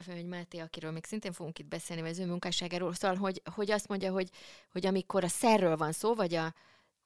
[0.05, 3.71] Fővegy Máté, akiről még szintén fogunk itt beszélni, vagy az ő munkásságáról, szóval, hogy, hogy
[3.71, 4.31] azt mondja, hogy,
[4.73, 6.55] hogy amikor a szerről van szó, vagy a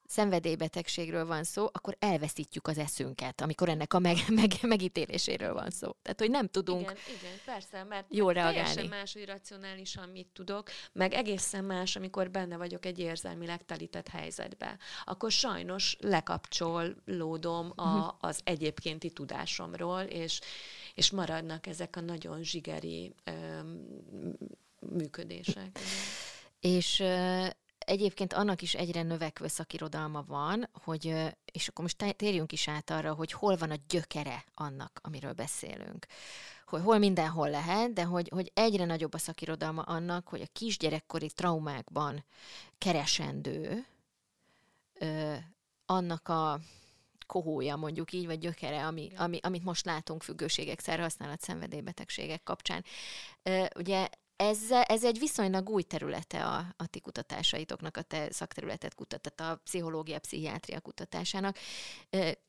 [0.08, 5.90] szenvedélybetegségről van szó, akkor elveszítjük az eszünket, amikor ennek a meg, meg, megítéléséről van szó.
[6.02, 8.56] Tehát, hogy nem tudunk igen, igen, persze, mert jól reagálni.
[8.58, 14.08] teljesen más, hogy racionálisan mit tudok, meg egészen más, amikor benne vagyok egy érzelmileg telített
[14.08, 14.78] helyzetbe.
[15.04, 18.08] Akkor sajnos lekapcsolódom a, mhm.
[18.20, 20.40] az egyébkénti tudásomról, és,
[20.94, 23.86] és maradnak ezek a nagyon zsigeri öm,
[24.80, 25.78] működések.
[26.60, 27.02] És
[27.88, 31.06] egyébként annak is egyre növekvő szakirodalma van, hogy,
[31.52, 36.06] és akkor most térjünk is át arra, hogy hol van a gyökere annak, amiről beszélünk.
[36.66, 41.30] Hogy hol mindenhol lehet, de hogy, hogy egyre nagyobb a szakirodalma annak, hogy a kisgyerekkori
[41.30, 42.24] traumákban
[42.78, 43.86] keresendő
[44.94, 45.34] ö,
[45.86, 46.60] annak a
[47.26, 52.84] kohója, mondjuk így, vagy gyökere, ami, ami, amit most látunk függőségek, szerhasználat, szenvedélybetegségek kapcsán.
[53.42, 58.94] Ö, ugye ez, ez egy viszonylag új területe a, a ti kutatásaitoknak, a te szakterületet
[58.94, 61.56] kutat, a pszichológia, pszichiátria kutatásának.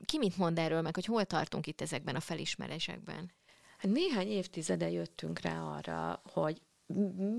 [0.06, 3.32] Ki mit mond erről, meg hogy hol tartunk itt ezekben a felismerésekben?
[3.82, 6.62] Néhány évtizede jöttünk rá arra, hogy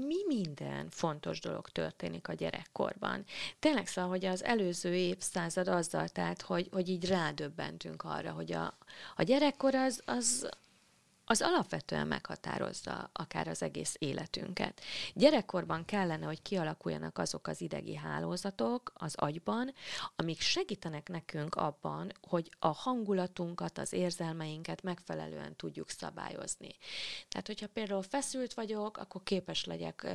[0.07, 3.25] mi minden fontos dolog történik a gyerekkorban.
[3.59, 8.79] Tényleg szóval, hogy az előző évszázad azzal telt, hogy, hogy így rádöbbentünk arra, hogy a,
[9.17, 10.49] a gyerekkor az, az,
[11.31, 14.81] az alapvetően meghatározza akár az egész életünket.
[15.15, 19.75] Gyerekkorban kellene, hogy kialakuljanak azok az idegi hálózatok az agyban,
[20.17, 26.71] amik segítenek nekünk abban, hogy a hangulatunkat, az érzelmeinket megfelelően tudjuk szabályozni.
[27.29, 30.07] Tehát, hogyha például feszült vagyok, akkor képes legyek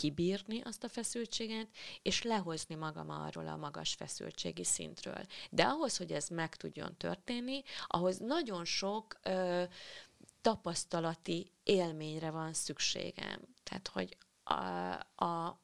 [0.00, 1.68] kibírni azt a feszültséget,
[2.02, 5.26] és lehozni magam arról a magas feszültségi szintről.
[5.50, 9.62] De ahhoz, hogy ez meg tudjon történni, ahhoz nagyon sok ö,
[10.40, 13.40] tapasztalati élményre van szükségem.
[13.62, 14.54] Tehát, hogy a,
[15.24, 15.60] a,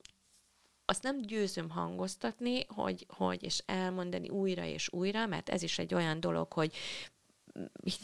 [0.85, 5.95] azt nem győzöm hangoztatni, hogy, hogy és elmondani újra és újra, mert ez is egy
[5.95, 6.75] olyan dolog, hogy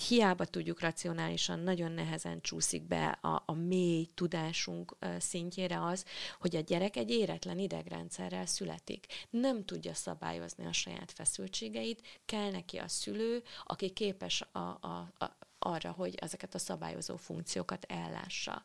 [0.09, 6.05] hiába tudjuk racionálisan, nagyon nehezen csúszik be a, a mély tudásunk szintjére az,
[6.41, 9.07] hogy a gyerek egy éretlen idegrendszerrel születik.
[9.31, 15.37] Nem tudja szabályozni a saját feszültségeit, kell neki a szülő, aki képes a, a, a
[15.61, 18.65] arra, hogy ezeket a szabályozó funkciókat ellássa.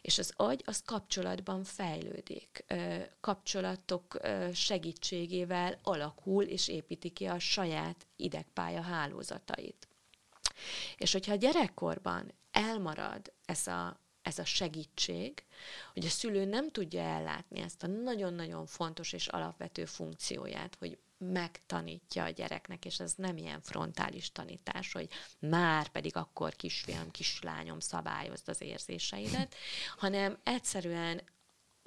[0.00, 2.64] És az agy az kapcsolatban fejlődik.
[3.20, 4.18] Kapcsolatok
[4.54, 9.88] segítségével alakul és építi ki a saját idegpálya hálózatait.
[10.96, 15.44] És hogyha gyerekkorban elmarad ez a, ez a segítség,
[15.92, 22.24] hogy a szülő nem tudja ellátni ezt a nagyon-nagyon fontos és alapvető funkcióját, hogy megtanítja
[22.24, 28.48] a gyereknek, és ez nem ilyen frontális tanítás, hogy már pedig akkor kisfiam, kislányom szabályozd
[28.48, 29.54] az érzéseidet,
[29.96, 31.22] hanem egyszerűen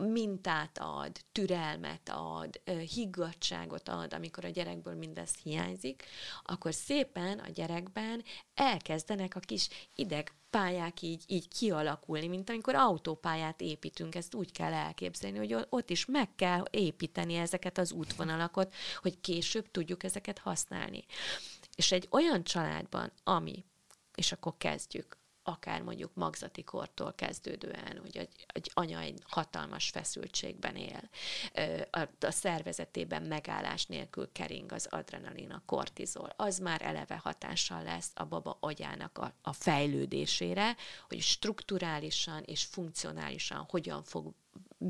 [0.04, 2.62] mintát ad, türelmet ad,
[2.94, 6.04] higgadságot ad, amikor a gyerekből mindez hiányzik,
[6.44, 13.62] akkor szépen a gyerekben elkezdenek a kis ideg pályák így, így kialakulni, mint amikor autópályát
[13.62, 19.22] építünk, ezt úgy kell elképzelni, hogy ott is meg kell építeni ezeket az útvonalakat, hogy
[19.22, 21.06] később tudjuk ezeket használni.
[21.76, 23.66] És egy olyan családban, ami,
[24.16, 30.76] és akkor kezdjük, akár mondjuk magzati kortól kezdődően, hogy egy, egy anya egy hatalmas feszültségben
[30.76, 31.10] él,
[31.92, 38.12] a, a szervezetében megállás nélkül kering az adrenalin, a kortizol, az már eleve hatással lesz
[38.14, 40.76] a baba agyának a, a fejlődésére,
[41.08, 44.34] hogy strukturálisan és funkcionálisan hogyan fog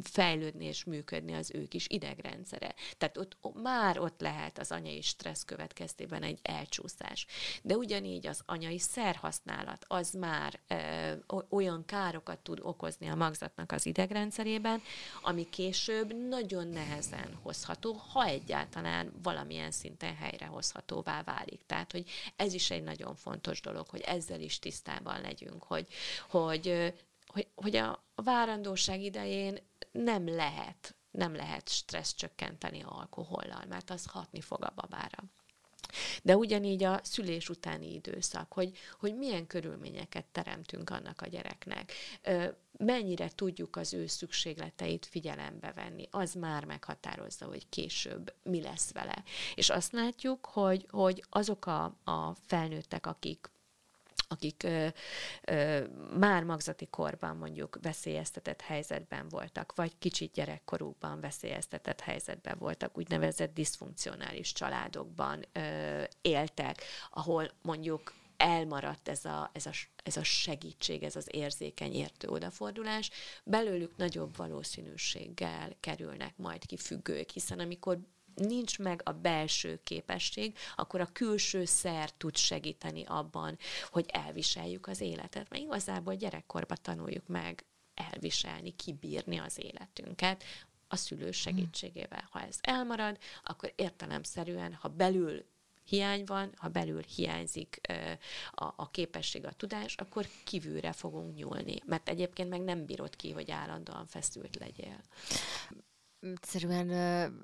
[0.04, 2.76] fejlődni és működni az ő kis idegrendszere.
[2.98, 7.26] Tehát ott, már ott lehet az anyai stressz következtében egy elcsúszás.
[7.62, 13.86] De ugyanígy az anyai szerhasználat, az már ö, olyan károkat tud okozni a magzatnak az
[13.86, 14.82] idegrendszerében,
[15.22, 21.62] ami később nagyon nehezen hozható, ha egyáltalán valamilyen szinten helyrehozhatóvá válik.
[21.66, 25.88] Tehát, hogy ez is egy nagyon fontos dolog, hogy ezzel is tisztában legyünk, hogy,
[26.30, 26.94] hogy
[27.32, 29.58] hogy, hogy a várandóság idején
[29.92, 35.24] nem lehet, nem lehet stressz csökkenteni alkohollal, mert az hatni fog a babára.
[36.24, 41.94] De ugyanígy a szülés utáni időszak, hogy, hogy milyen körülményeket teremtünk annak a gyereknek,
[42.78, 49.24] mennyire tudjuk az ő szükségleteit figyelembe venni, az már meghatározza, hogy később mi lesz vele.
[49.56, 53.50] És azt látjuk, hogy, hogy azok a, a felnőttek, akik
[54.32, 54.88] akik ö,
[55.42, 55.84] ö,
[56.18, 64.54] már magzati korban mondjuk veszélyeztetett helyzetben voltak, vagy kicsit gyerekkorukban veszélyeztetett helyzetben voltak, úgynevezett diszfunkcionális
[64.54, 69.72] családokban ö, éltek, ahol mondjuk elmaradt ez a, ez, a,
[70.04, 73.10] ez a segítség, ez az érzékeny értő odafordulás,
[73.44, 78.00] belőlük nagyobb valószínűséggel kerülnek majd ki függők, hiszen amikor
[78.42, 83.58] nincs meg a belső képesség, akkor a külső szer tud segíteni abban,
[83.90, 85.50] hogy elviseljük az életet.
[85.50, 90.44] Mert igazából gyerekkorban tanuljuk meg elviselni, kibírni az életünket,
[90.88, 92.28] a szülő segítségével.
[92.30, 95.46] Ha ez elmarad, akkor értelemszerűen, ha belül
[95.84, 97.82] hiány van, ha belül hiányzik
[98.52, 103.32] a, a képesség, a tudás, akkor kívülre fogunk nyúlni, mert egyébként meg nem bírod ki,
[103.32, 105.02] hogy állandóan feszült legyél
[106.22, 106.86] egyszerűen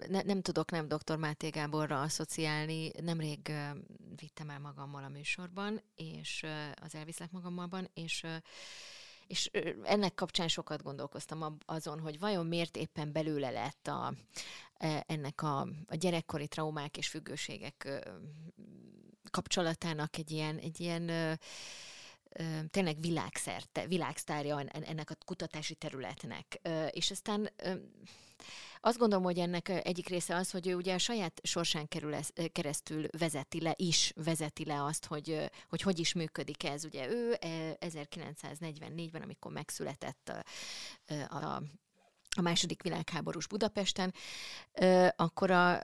[0.07, 1.15] ne, nem tudok nem dr.
[1.15, 2.91] Máté Gáborra asszociálni.
[3.01, 3.51] Nemrég
[4.15, 6.45] vittem el magammal a műsorban, és
[6.81, 8.25] az elviszlek magammalban, és
[9.27, 9.49] és
[9.83, 14.13] ennek kapcsán sokat gondolkoztam azon, hogy vajon miért éppen belőle lett a,
[14.77, 18.03] e, ennek a, a gyerekkori traumák és függőségek
[19.31, 21.37] kapcsolatának egy ilyen, egy ilyen
[22.69, 26.59] tényleg világszerte, világsztárja ennek a kutatási területnek.
[26.89, 27.49] És aztán
[28.81, 32.29] azt gondolom, hogy ennek egyik része az, hogy ő ugye a saját sorsán kerül ez,
[32.51, 36.85] keresztül vezeti le, is vezeti le azt, hogy, hogy hogy is működik ez.
[36.85, 37.37] Ugye ő
[37.79, 40.31] 1944-ben, amikor megszületett
[41.07, 41.61] a, a
[42.37, 44.13] a második világháborús Budapesten,
[45.15, 45.79] akkor a,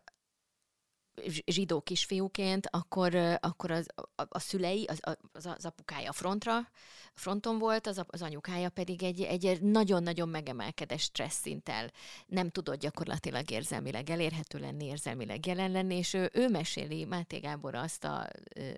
[1.46, 5.00] zsidó kisfiúként, akkor, akkor az, a, a szülei, az,
[5.32, 6.70] az, az apukája frontra,
[7.14, 11.92] fronton volt, az, az anyukája pedig egy, egy nagyon-nagyon megemelkedett stressz szinttel.
[12.26, 17.76] Nem tudott gyakorlatilag érzelmileg elérhető lenni, érzelmileg jelen lenni, és ő, ő meséli Máté Gábor
[17.76, 18.28] azt a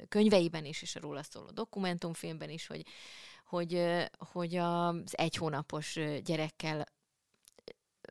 [0.09, 2.85] könyveiben is, és a róla szóló dokumentumfilmben is, hogy,
[3.45, 3.81] hogy,
[4.31, 6.85] hogy az egy hónapos gyerekkel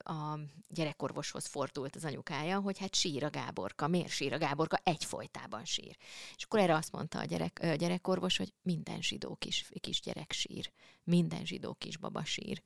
[0.02, 3.88] a gyerekorvoshoz fordult az anyukája, hogy hát sír a Gáborka.
[3.88, 4.80] Miért sír a Gáborka?
[4.82, 5.96] Egyfolytában sír.
[6.36, 10.72] És akkor erre azt mondta a gyerek, a gyerekorvos, hogy minden zsidó kis, kisgyerek sír.
[11.04, 12.62] Minden zsidó kisbaba sír.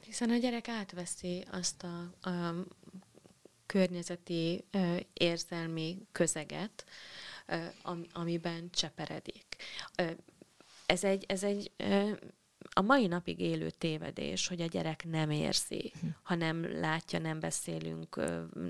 [0.00, 2.54] Hiszen a gyerek átveszi azt a, a
[3.66, 6.84] környezeti ö, érzelmi közeget,
[8.12, 9.56] amiben cseperedik.
[10.86, 11.72] Ez egy, ez egy
[12.78, 18.20] a mai napig élő tévedés, hogy a gyerek nem érzi, ha nem látja, nem beszélünk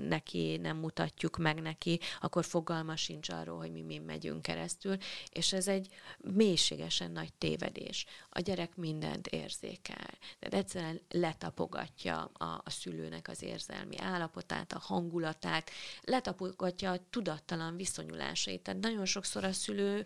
[0.07, 4.97] neki, nem mutatjuk meg neki, akkor fogalma sincs arról, hogy mi mi megyünk keresztül,
[5.31, 8.05] és ez egy mélységesen nagy tévedés.
[8.29, 15.69] A gyerek mindent érzékel, de egyszerűen letapogatja a, a szülőnek az érzelmi állapotát, a hangulatát,
[16.01, 18.61] letapogatja a tudattalan viszonyulásait.
[18.61, 20.05] Tehát nagyon sokszor a szülő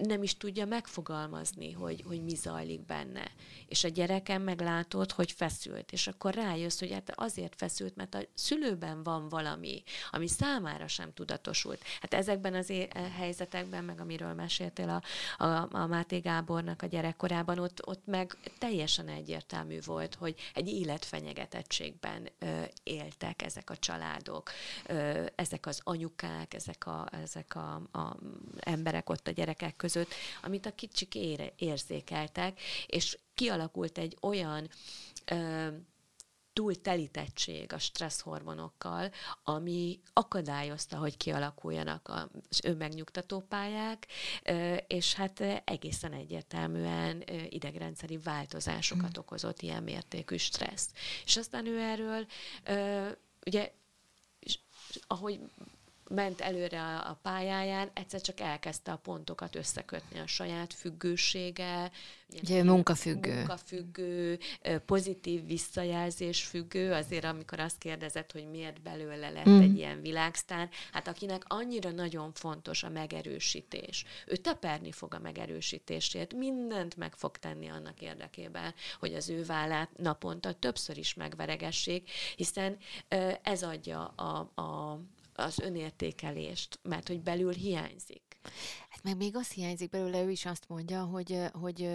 [0.00, 3.30] nem is tudja megfogalmazni, hogy, hogy mi zajlik benne.
[3.66, 8.20] És a gyerekem meglátod, hogy feszült, és akkor rájössz, hogy hát azért feszült, mert a
[8.34, 11.82] szülőben van valami, ami számára sem tudatosult.
[12.00, 15.02] Hát ezekben az é- e, helyzetekben, meg amiről meséltél a,
[15.44, 22.28] a, a Máté Gábornak a gyerekkorában, ott, ott meg teljesen egyértelmű volt, hogy egy életfenyegetettségben
[22.38, 24.50] ö, éltek ezek a családok,
[24.86, 28.16] ö, ezek az anyukák, ezek a, ezek a, a
[28.58, 34.68] emberek ott a gyerekek között, között, amit a kicsik ére, érzékeltek, és kialakult egy olyan
[35.24, 35.68] ö,
[36.52, 39.10] túltelítettség a stresszhormonokkal,
[39.42, 42.08] ami akadályozta, hogy kialakuljanak
[42.48, 44.06] az önmegnyugtató pályák,
[44.86, 49.20] és hát egészen egyértelműen idegrendszeri változásokat mm.
[49.20, 50.90] okozott ilyen mértékű stressz.
[51.24, 52.26] És aztán ő erről,
[53.46, 53.72] ugye,
[55.06, 55.40] ahogy
[56.14, 61.90] ment előre a, pályáján, egyszer csak elkezdte a pontokat összekötni a saját függősége.
[62.42, 63.34] Ugye munkafüggő.
[63.34, 64.38] Munkafüggő,
[64.86, 69.60] pozitív visszajelzés függő, azért amikor azt kérdezett, hogy miért belőle lett mm.
[69.60, 76.34] egy ilyen világsztár, hát akinek annyira nagyon fontos a megerősítés, ő teperni fog a megerősítésért,
[76.34, 82.76] mindent meg fog tenni annak érdekében, hogy az ő vállát naponta többször is megveregessék, hiszen
[83.42, 85.00] ez adja a, a,
[85.40, 88.38] az önértékelést, mert hogy belül hiányzik.
[88.88, 91.88] Hát meg még az hiányzik belőle, ő is azt mondja, hogy, hogy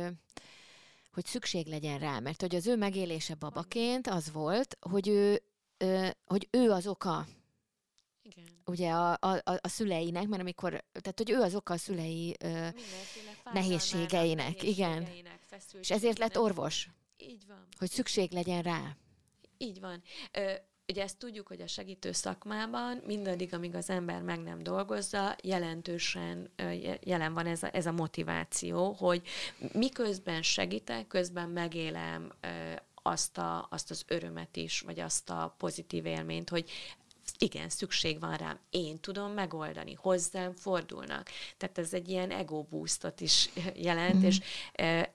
[1.11, 5.41] hogy szükség legyen rá, mert hogy az ő megélése babaként az volt, hogy ő,
[6.25, 7.25] hogy ő az oka
[8.21, 8.45] igen.
[8.65, 12.67] ugye a, a, a szüleinek, mert amikor, tehát hogy ő az oka a szülei ö,
[13.53, 15.07] nehézségeinek, igen.
[15.79, 16.89] És ezért lett orvos.
[17.17, 17.67] Így van.
[17.77, 18.97] Hogy szükség legyen rá.
[19.57, 20.03] Így van.
[20.31, 20.53] Ö,
[20.87, 26.49] Ugye ezt tudjuk, hogy a segítő szakmában mindaddig, amíg az ember meg nem dolgozza, jelentősen
[27.01, 29.21] jelen van ez a, ez a motiváció, hogy
[29.73, 32.31] miközben segítek, közben megélem
[32.93, 36.69] azt, a, azt az örömet is, vagy azt a pozitív élményt, hogy
[37.37, 41.29] igen, szükség van rám, én tudom megoldani, hozzám fordulnak.
[41.57, 44.23] Tehát ez egy ilyen ego boostot is jelent, mm.
[44.23, 44.39] és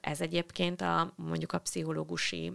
[0.01, 2.53] ez egyébként a mondjuk a pszichológusi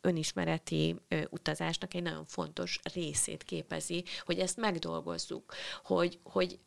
[0.00, 0.96] önismereti
[1.30, 6.58] utazásnak egy nagyon fontos részét képezi, hogy ezt megdolgozzuk, hogy, hogy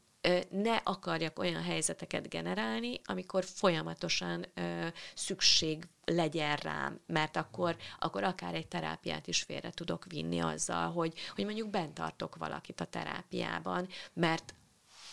[0.50, 8.56] ne akarjak olyan helyzeteket generálni, amikor folyamatosan ö, szükség legyen rám, mert akkor, akkor akár
[8.56, 13.88] egy terápiát is félre tudok vinni azzal, hogy, hogy mondjuk bent tartok valakit a terápiában,
[14.13, 14.54] mert,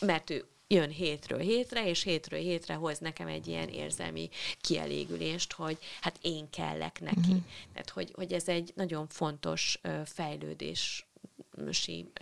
[0.01, 4.29] mert ő jön hétről hétre, és hétről hétre hoz nekem egy ilyen érzelmi
[4.61, 7.31] kielégülést, hogy hát én kellek neki.
[7.31, 7.45] Mm-hmm.
[7.73, 11.05] Tehát, hogy, hogy ez egy nagyon fontos fejlődés
[11.71, 12.13] si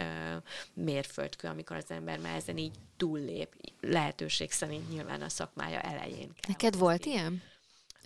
[0.72, 6.18] mérföldkő, amikor az ember már ezen így túllép, lehetőség szerint nyilván a szakmája elején.
[6.18, 7.42] Kell Neked volt ilyen?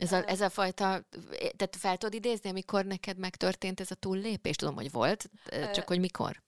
[0.03, 1.05] Ez a, ez a fajta,
[1.57, 4.57] tehát fel tudod idézni, amikor neked megtörtént ez a túllépés?
[4.57, 5.31] Tudom, hogy volt,
[5.75, 6.43] csak hogy mikor?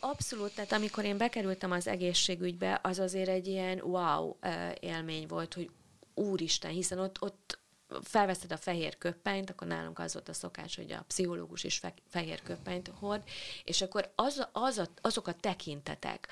[0.00, 4.34] Abszolút, tehát amikor én bekerültem az egészségügybe, az azért egy ilyen wow
[4.80, 5.70] élmény volt, hogy
[6.14, 7.58] úristen, hiszen ott, ott
[8.02, 11.94] felveszed a fehér köppenyt, akkor nálunk az volt a szokás, hogy a pszichológus is fe,
[12.08, 13.22] fehér köppenyt hord,
[13.64, 16.28] és akkor az, az a, azok a tekintetek,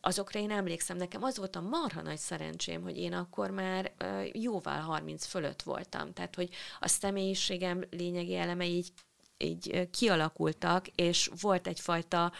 [0.00, 3.92] azokra én emlékszem, nekem az volt a marha nagy szerencsém, hogy én akkor már
[4.32, 8.92] jóval 30 fölött voltam, tehát hogy a személyiségem lényegi elemei így,
[9.38, 12.32] így kialakultak, és volt egyfajta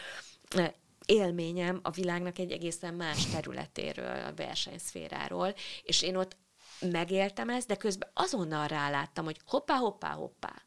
[1.05, 6.35] élményem a világnak egy egészen más területéről, a versenyszféráról, és én ott
[6.79, 10.61] megéltem ezt, de közben azonnal ráláttam, hogy hoppá, hoppá, hoppá.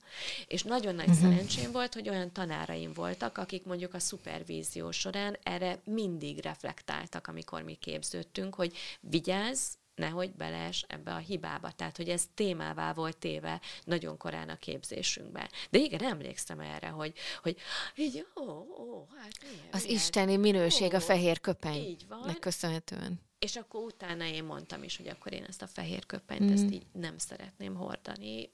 [0.47, 1.23] És nagyon nagy uh-huh.
[1.23, 7.63] szerencsém volt, hogy olyan tanáraim voltak, akik mondjuk a szupervízió során erre mindig reflektáltak, amikor
[7.63, 11.71] mi képződtünk, hogy vigyázz, nehogy belees ebbe a hibába.
[11.71, 15.49] Tehát, hogy ez témává volt téve nagyon korán a képzésünkben.
[15.71, 17.57] De igen, emlékszem erre, hogy, hogy
[17.97, 18.51] így, ó,
[18.83, 21.97] ó, hát milyen, Az milyen, isteni minőség ó, a fehér köpeny.
[22.41, 23.21] köszönhetően.
[23.39, 26.53] És akkor utána én mondtam is, hogy akkor én ezt a fehér köpenyt, mm.
[26.53, 28.51] ezt így nem szeretném hordani,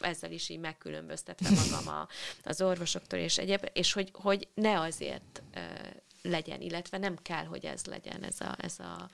[0.00, 2.08] ezzel is így megkülönböztetve magam a,
[2.44, 5.62] az orvosoktól és egyéb, és hogy, hogy ne azért uh,
[6.22, 9.08] legyen, illetve nem kell, hogy ez legyen, ez a, ez a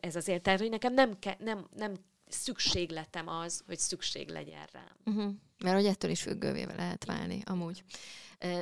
[0.00, 1.94] ez azért, tehát, hogy nekem nem, ke, nem, nem
[2.26, 4.96] szükségletem az, hogy szükség legyen rám.
[5.04, 5.34] Uh-huh.
[5.58, 7.84] Mert hogy ettől is függővé lehet válni, amúgy.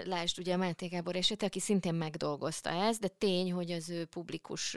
[0.05, 4.05] Lásd, ugye a Máté Gábor esete, aki szintén megdolgozta ezt, de tény, hogy az ő
[4.05, 4.77] publikus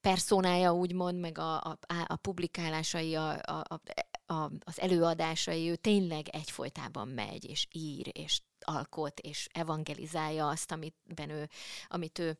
[0.00, 3.80] personája úgymond, meg a, a, a publikálásai, a, a,
[4.26, 10.94] a, az előadásai, ő tényleg egyfolytában megy, és ír, és alkot, és evangelizálja azt, amit,
[11.28, 11.48] ő,
[11.88, 12.36] amit ő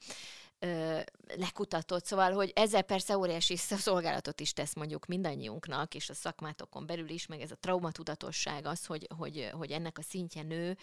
[0.65, 1.01] ö,
[1.37, 7.09] lekutatott, szóval, hogy ezzel persze óriási szolgálatot is tesz mondjuk mindannyiunknak, és a szakmátokon belül
[7.09, 10.77] is, meg ez a traumatudatosság az, hogy, hogy, hogy ennek a szintje nő,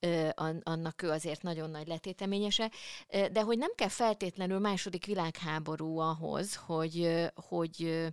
[0.00, 0.28] ö,
[0.62, 2.70] annak ő azért nagyon nagy letéteményese,
[3.32, 8.06] de hogy nem kell feltétlenül második világháború ahhoz, hogy, hogy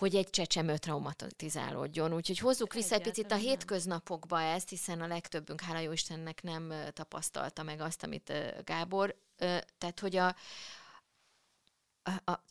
[0.00, 2.14] hogy egy csecsemő traumatizálódjon.
[2.14, 6.72] Úgyhogy hozzuk vissza egy picit a hétköznapokba ezt, hiszen a legtöbbünk, hála jó Istennek nem
[6.92, 8.32] tapasztalta meg azt, amit
[8.64, 9.16] Gábor
[9.78, 10.36] tehát, hogy a,
[12.02, 12.44] a, a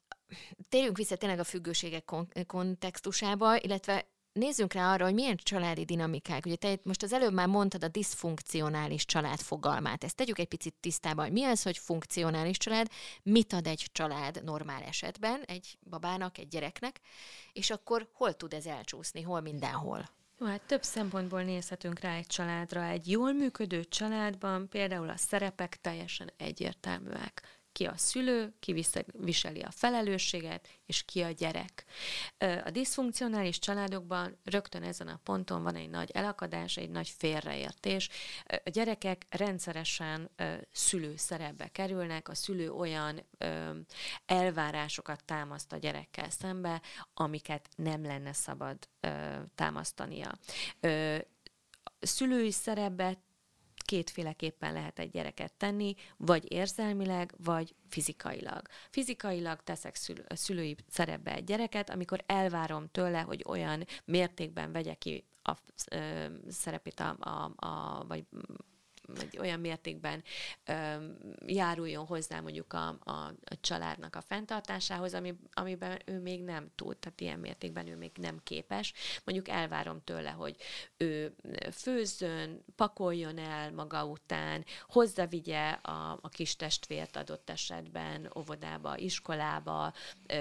[0.70, 4.08] térjünk vissza tényleg a függőségek kon- kontextusába, illetve
[4.40, 6.46] nézzünk rá arra, hogy milyen családi dinamikák.
[6.46, 10.04] Ugye te most az előbb már mondtad a diszfunkcionális család fogalmát.
[10.04, 12.88] Ezt tegyük egy picit tisztába, hogy mi az, hogy funkcionális család,
[13.24, 17.00] mit ad egy család normál esetben, egy babának, egy gyereknek,
[17.54, 20.10] és akkor hol tud ez elcsúszni, hol mindenhol.
[20.40, 22.84] Jó, hát több szempontból nézhetünk rá egy családra.
[22.84, 29.71] Egy jól működő családban például a szerepek teljesen egyértelműek ki a szülő, ki viseli a
[29.71, 31.86] felelősséget, és ki a gyerek.
[32.38, 38.09] A diszfunkcionális családokban rögtön ezen a ponton van egy nagy elakadás, egy nagy félreértés.
[38.45, 40.30] A gyerekek rendszeresen
[40.71, 43.25] szülő szerepbe kerülnek, a szülő olyan
[44.25, 46.82] elvárásokat támaszt a gyerekkel szembe,
[47.13, 48.77] amiket nem lenne szabad
[49.55, 50.38] támasztania
[51.99, 53.17] szülői szerepbe
[53.90, 58.62] kétféleképpen lehet egy gyereket tenni, vagy érzelmileg, vagy fizikailag.
[58.90, 65.26] Fizikailag teszek szül- szülői szerepbe egy gyereket, amikor elvárom tőle, hogy olyan mértékben vegye ki
[65.44, 65.54] a
[65.92, 68.26] ö, szerepét, a, a, a, vagy
[69.16, 70.24] vagy olyan mértékben
[71.45, 73.12] járuljon hozzá mondjuk a, a,
[73.43, 78.12] a családnak a fenntartásához, ami, amiben ő még nem tud, tehát ilyen mértékben ő még
[78.16, 78.93] nem képes.
[79.24, 80.55] Mondjuk elvárom tőle, hogy
[80.97, 81.36] ő
[81.72, 89.93] főzzön, pakoljon el maga után, hozzavigye a, a kis testvért adott esetben óvodába, iskolába,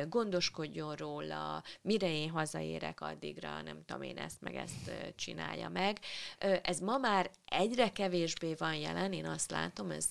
[0.09, 5.99] gondoskodjon róla, mire én hazaérek addigra, nem tudom én ezt meg ezt csinálja meg.
[6.63, 10.07] Ez ma már egyre kevésbé van jelen, én azt látom, ez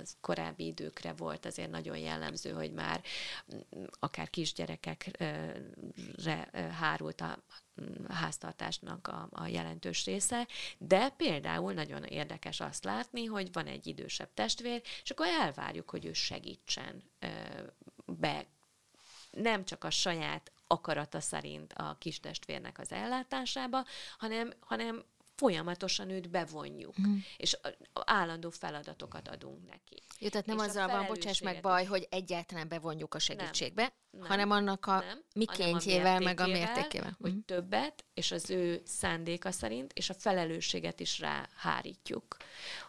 [0.00, 3.02] az korábbi időkre volt azért nagyon jellemző, hogy már
[3.54, 7.38] mm, akár kisgyerekekre hárult a
[7.80, 10.48] mm, háztartásnak a, a jelentős része,
[10.78, 16.06] de például nagyon érdekes azt látni, hogy van egy idősebb testvér, és akkor elvárjuk, hogy
[16.06, 17.02] ő segítsen
[18.06, 18.46] be.
[19.30, 23.84] Nem csak a saját akarata szerint a kis testvérnek az ellátásába,
[24.18, 25.04] hanem, hanem
[25.40, 27.16] folyamatosan őt bevonjuk, mm.
[27.36, 27.58] és
[27.92, 30.02] állandó feladatokat adunk neki.
[30.18, 34.26] Jó, tehát nem és azzal van, bocsáss meg baj, hogy egyáltalán bevonjuk a segítségbe, nem,
[34.26, 37.16] hanem annak a nem, mikéntjével, a meg a mértékével.
[37.20, 37.38] Hogy mm.
[37.46, 42.36] többet, és az ő szándéka szerint, és a felelősséget is ráhárítjuk,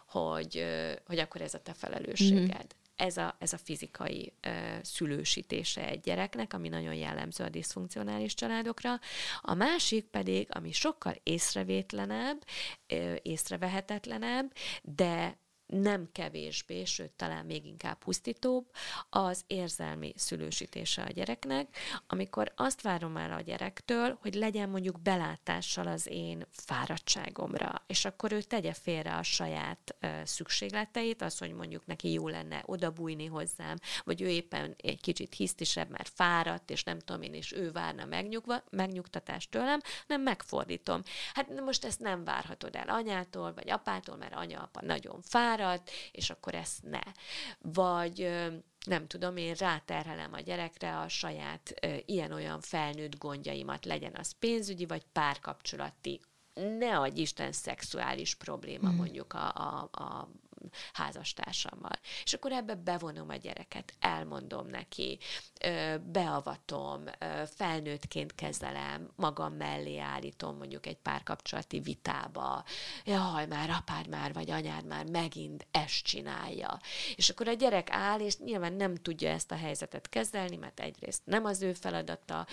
[0.06, 0.64] hogy,
[1.06, 2.64] hogy akkor ez a te felelősséged.
[2.64, 4.50] Mm ez a, ez a fizikai ö,
[4.82, 9.00] szülősítése egy gyereknek, ami nagyon jellemző a diszfunkcionális családokra.
[9.40, 12.44] A másik pedig, ami sokkal észrevétlenebb,
[12.86, 15.38] ö, észrevehetetlenebb, de
[15.72, 18.70] nem kevésbé, sőt talán még inkább pusztítóbb,
[19.10, 25.86] az érzelmi szülősítése a gyereknek, amikor azt várom el a gyerektől, hogy legyen mondjuk belátással
[25.86, 31.86] az én fáradtságomra, és akkor ő tegye félre a saját ö, szükségleteit, az, hogy mondjuk
[31.86, 36.98] neki jó lenne odabújni hozzám, vagy ő éppen egy kicsit hisztisebb, mert fáradt, és nem
[36.98, 41.02] tudom én, és ő várna megnyugva, megnyugtatást tőlem, nem megfordítom.
[41.34, 45.60] Hát most ezt nem várhatod el anyától, vagy apától, mert anya-apa nagyon fáradt,
[46.12, 47.00] és akkor ezt ne.
[47.58, 48.30] Vagy
[48.86, 51.74] nem tudom, én ráterhelem a gyerekre a saját
[52.06, 56.20] ilyen-olyan felnőtt gondjaimat, legyen az pénzügyi vagy párkapcsolati
[56.54, 58.96] ne adj Isten szexuális probléma mm.
[58.96, 60.28] mondjuk a, a, a
[60.92, 61.98] házastársammal.
[62.24, 65.18] És akkor ebbe bevonom a gyereket, elmondom neki,
[66.02, 67.04] beavatom,
[67.54, 72.64] felnőttként kezelem, magam mellé állítom mondjuk egy párkapcsolati vitába,
[73.04, 76.80] jaj, már apád már, vagy anyád már megint ezt csinálja.
[77.14, 81.22] És akkor a gyerek áll, és nyilván nem tudja ezt a helyzetet kezelni, mert egyrészt
[81.24, 82.46] nem az ő feladata,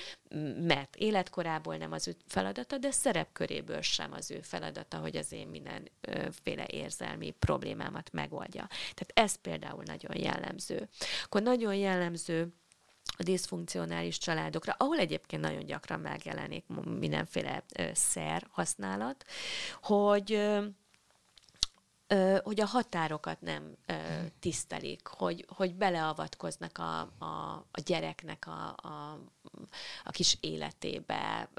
[0.57, 5.47] mert életkorából nem az ő feladata, de szerepköréből sem az ő feladata, hogy az én
[5.47, 8.67] mindenféle érzelmi problémámat megoldja.
[8.67, 10.89] Tehát ez például nagyon jellemző.
[11.23, 12.53] Akkor nagyon jellemző
[13.17, 16.65] a diszfunkcionális családokra, ahol egyébként nagyon gyakran megjelenik
[16.99, 19.25] mindenféle szer használat,
[19.81, 20.49] hogy
[22.43, 23.75] hogy a határokat nem
[24.39, 29.19] tisztelik, hogy, hogy beleavatkoznak a, a, a gyereknek a, a,
[30.03, 31.49] a kis életébe.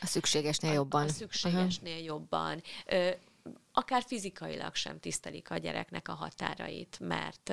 [0.00, 1.02] A szükségesnél jobban.
[1.02, 2.06] A, a szükségesnél uh-huh.
[2.06, 2.62] jobban.
[3.72, 7.52] Akár fizikailag sem tisztelik a gyereknek a határait, mert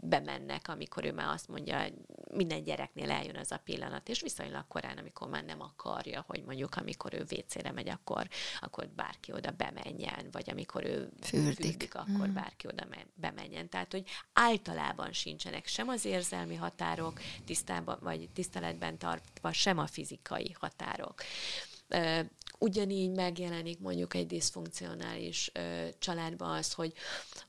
[0.00, 1.84] bemennek, amikor ő már azt mondja,
[2.32, 6.74] minden gyereknél eljön az a pillanat, és viszonylag korán, amikor már nem akarja, hogy mondjuk
[6.74, 8.28] amikor ő WC-re megy, akkor,
[8.60, 12.34] akkor bárki oda bemenjen, vagy amikor ő fürdik, fürdik akkor mm.
[12.34, 13.68] bárki oda bemenjen.
[13.68, 20.56] Tehát, hogy általában sincsenek sem az érzelmi határok tisztában, vagy tiszteletben tartva, sem a fizikai
[20.58, 21.22] határok.
[22.58, 25.52] Ugyanígy megjelenik mondjuk egy diszfunkcionális
[25.98, 26.92] családban az, hogy,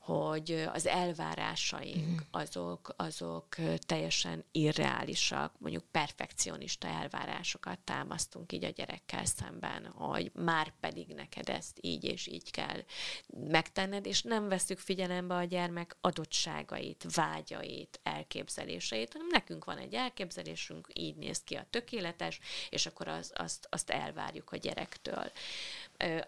[0.00, 2.16] hogy az elvárásaink mm.
[2.30, 11.06] azok, azok teljesen irreálisak, mondjuk perfekcionista elvárásokat támasztunk így a gyerekkel szemben, hogy már pedig
[11.08, 12.82] neked ezt így és így kell
[13.30, 20.88] megtenned, és nem veszük figyelembe a gyermek adottságait, vágyait, elképzeléseit, hanem nekünk van egy elképzelésünk,
[20.92, 25.32] így néz ki a tökéletes, és akkor az, azt, azt elvárjuk a gyerek gyerektől.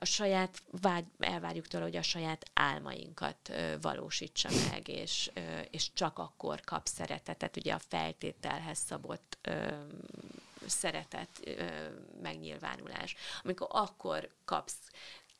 [0.00, 5.30] A saját, vágy, elvárjuk tőle, hogy a saját álmainkat valósítsa meg, és,
[5.70, 9.38] és csak akkor kap szeretetet, ugye a feltételhez szabott
[10.66, 11.28] szeretet
[12.22, 13.16] megnyilvánulás.
[13.42, 14.90] Amikor akkor kapsz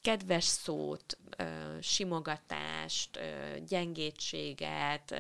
[0.01, 1.19] kedves szót,
[1.81, 3.21] simogatást,
[3.69, 5.15] gyengétséget,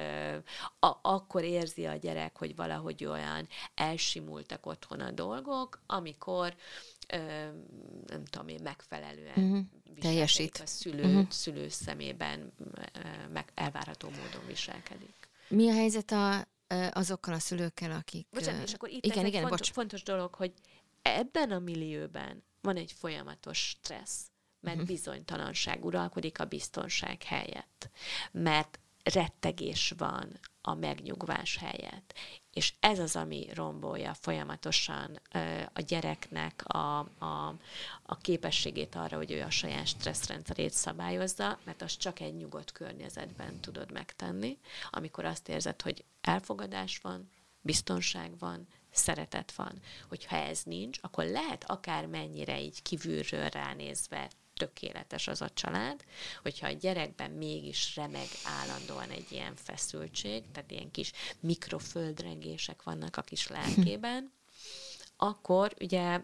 [1.03, 6.55] akkor érzi a gyerek, hogy valahogy olyan elsimultak otthon a dolgok, amikor
[8.07, 9.65] nem tudom én, megfelelően uh-huh.
[10.01, 10.59] teljesít.
[10.59, 11.31] A szülő, uh-huh.
[11.31, 12.53] szülő szemében
[13.33, 15.29] meg elvárható módon viselkedik.
[15.49, 16.49] Mi a helyzet a,
[16.91, 18.27] azokkal a szülőkkel, akik...
[18.31, 20.53] Bocsánat, és akkor itt igen, ez igen, egy fontos, fontos dolog, hogy
[21.03, 24.31] ebben a millióben van egy folyamatos stressz,
[24.61, 24.91] mert uh-huh.
[24.91, 27.91] bizonytalanság uralkodik a biztonság helyett,
[28.33, 32.15] mert rettegés van a megnyugvás helyett.
[32.53, 35.21] És ez az, ami rombolja folyamatosan
[35.73, 37.55] a gyereknek a, a,
[38.03, 43.61] a képességét arra, hogy ő a saját stresszrendszerét szabályozza, mert azt csak egy nyugodt környezetben
[43.61, 44.59] tudod megtenni,
[44.91, 47.31] amikor azt érzed, hogy elfogadás van,
[47.61, 49.81] biztonság van, szeretet van.
[50.09, 54.31] Hogyha ez nincs, akkor lehet akár mennyire így kívülről ránézve
[54.61, 56.05] tökéletes az a család,
[56.43, 63.23] hogyha a gyerekben mégis remeg állandóan egy ilyen feszültség, tehát ilyen kis mikroföldrengések vannak a
[63.23, 64.33] kis lelkében,
[65.17, 66.21] akkor ugye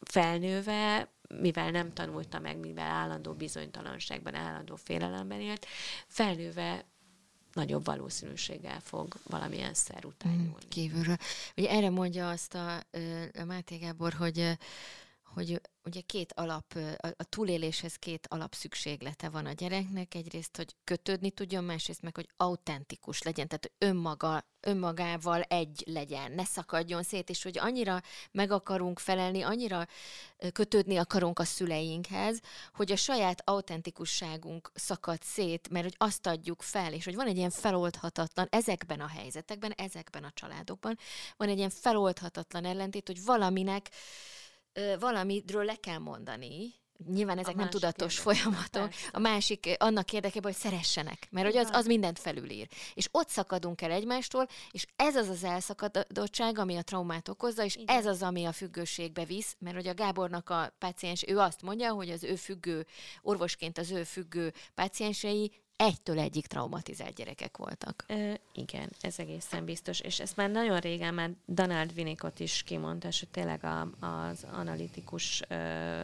[0.00, 5.66] felnőve, mivel nem tanulta meg, mivel állandó bizonytalanságban, állandó félelemben élt,
[6.06, 6.84] felnőve
[7.52, 10.68] nagyobb valószínűséggel fog valamilyen szer után mm, nyúlni.
[10.68, 11.16] Kívülről.
[11.56, 12.76] Ugye erre mondja azt a,
[13.40, 14.58] a Máté Gábor, hogy
[15.34, 16.78] hogy ugye két alap,
[17.16, 20.14] a túléléshez két alapszükséglete van a gyereknek.
[20.14, 26.44] Egyrészt, hogy kötődni tudjon, másrészt meg, hogy autentikus legyen, tehát önmaga, önmagával egy legyen, ne
[26.44, 29.86] szakadjon szét, és hogy annyira meg akarunk felelni, annyira
[30.52, 32.40] kötődni akarunk a szüleinkhez,
[32.74, 37.36] hogy a saját autentikusságunk szakad szét, mert hogy azt adjuk fel, és hogy van egy
[37.36, 40.98] ilyen feloldhatatlan, ezekben a helyzetekben, ezekben a családokban,
[41.36, 43.90] van egy ilyen feloldhatatlan ellentét, hogy valaminek
[44.98, 46.74] valamiről le kell mondani,
[47.06, 48.88] Nyilván ezek nem tudatos folyamatok.
[48.88, 49.08] Persze.
[49.12, 52.68] A másik annak érdekében, hogy szeressenek, mert hogy az, az mindent felülír.
[52.94, 57.76] És ott szakadunk el egymástól, és ez az az elszakadottság, ami a traumát okozza, és
[57.76, 57.96] Igen.
[57.96, 61.92] ez az, ami a függőségbe visz, mert hogy a Gábornak a páciens, ő azt mondja,
[61.92, 62.86] hogy az ő függő,
[63.22, 68.04] orvosként az ő függő páciensei egytől egyik traumatizált gyerekek voltak.
[68.08, 70.00] Ö, igen, ez egészen biztos.
[70.00, 75.42] És ezt már nagyon régen már Donald Winnicott is kimondta, és tényleg a, az analitikus,
[75.48, 76.02] ö,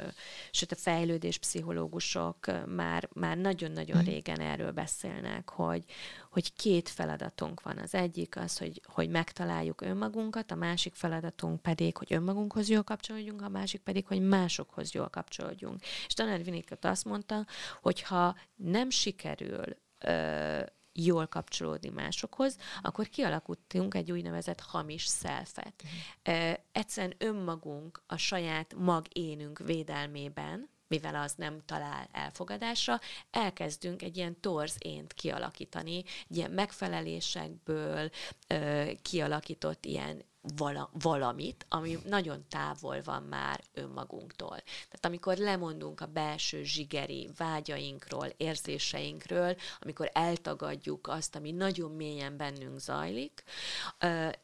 [0.51, 4.05] sőt a fejlődés pszichológusok már, már nagyon-nagyon mm.
[4.05, 5.85] régen erről beszélnek, hogy,
[6.31, 7.78] hogy két feladatunk van.
[7.78, 13.43] Az egyik az, hogy, hogy megtaláljuk önmagunkat, a másik feladatunk pedig, hogy önmagunkhoz jól kapcsolódjunk,
[13.43, 15.81] a másik pedig, hogy másokhoz jól kapcsolódjunk.
[16.07, 17.47] És Donald Winnicott azt mondta,
[17.81, 20.62] hogy ha nem sikerül ö,
[20.93, 25.83] jól kapcsolódni másokhoz, akkor kialakultunk egy úgynevezett hamis szelfet.
[26.28, 34.41] Uh, egyszerűen önmagunk a saját magénünk védelmében, mivel az nem talál elfogadásra, elkezdünk egy ilyen
[34.41, 38.11] torz ént kialakítani, egy ilyen megfelelésekből
[38.47, 40.24] ö, kialakított ilyen
[40.57, 44.57] vala, valamit, ami nagyon távol van már önmagunktól.
[44.64, 52.78] Tehát amikor lemondunk a belső zsigeri vágyainkról, érzéseinkről, amikor eltagadjuk azt, ami nagyon mélyen bennünk
[52.78, 53.43] zajlik,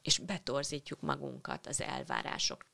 [0.03, 2.65] és betorzítjuk magunkat az elvárások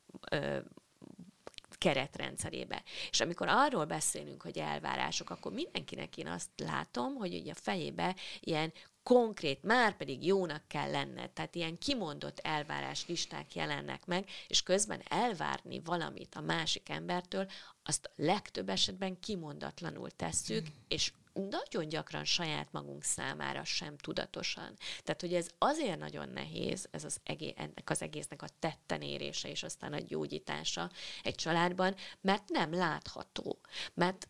[1.83, 2.83] keretrendszerébe.
[3.09, 8.15] És amikor arról beszélünk, hogy elvárások, akkor mindenkinek én azt látom, hogy ugye a fejébe
[8.39, 8.73] ilyen
[9.03, 15.01] konkrét, már pedig jónak kell lenne, tehát ilyen kimondott elvárás listák jelennek meg, és közben
[15.07, 17.47] elvárni valamit a másik embertől,
[17.83, 20.73] azt legtöbb esetben kimondatlanul tesszük, mm.
[20.87, 24.77] és nagyon gyakran saját magunk számára sem tudatosan.
[25.03, 29.63] Tehát, hogy ez azért nagyon nehéz, ez az egész, ennek az egésznek a tettenérése és
[29.63, 30.91] aztán a gyógyítása
[31.23, 33.59] egy családban, mert nem látható.
[33.93, 34.27] Mert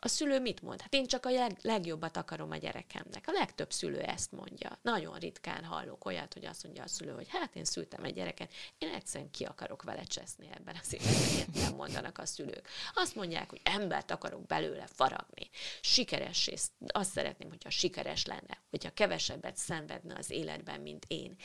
[0.00, 0.80] a szülő mit mond?
[0.80, 3.24] Hát én csak a leg, legjobbat akarom a gyerekemnek.
[3.26, 4.78] A legtöbb szülő ezt mondja.
[4.82, 8.52] Nagyon ritkán hallok olyat, hogy azt mondja a szülő, hogy hát én szültem egy gyereket,
[8.78, 12.68] én egyszerűen ki akarok vele cseszni ebben az életben, nem mondanak a szülők.
[12.94, 15.50] Azt mondják, hogy embert akarok belőle faragni.
[15.80, 21.36] Sikeres, és azt szeretném, hogyha sikeres lenne, hogyha kevesebbet szenvedne az életben, mint én.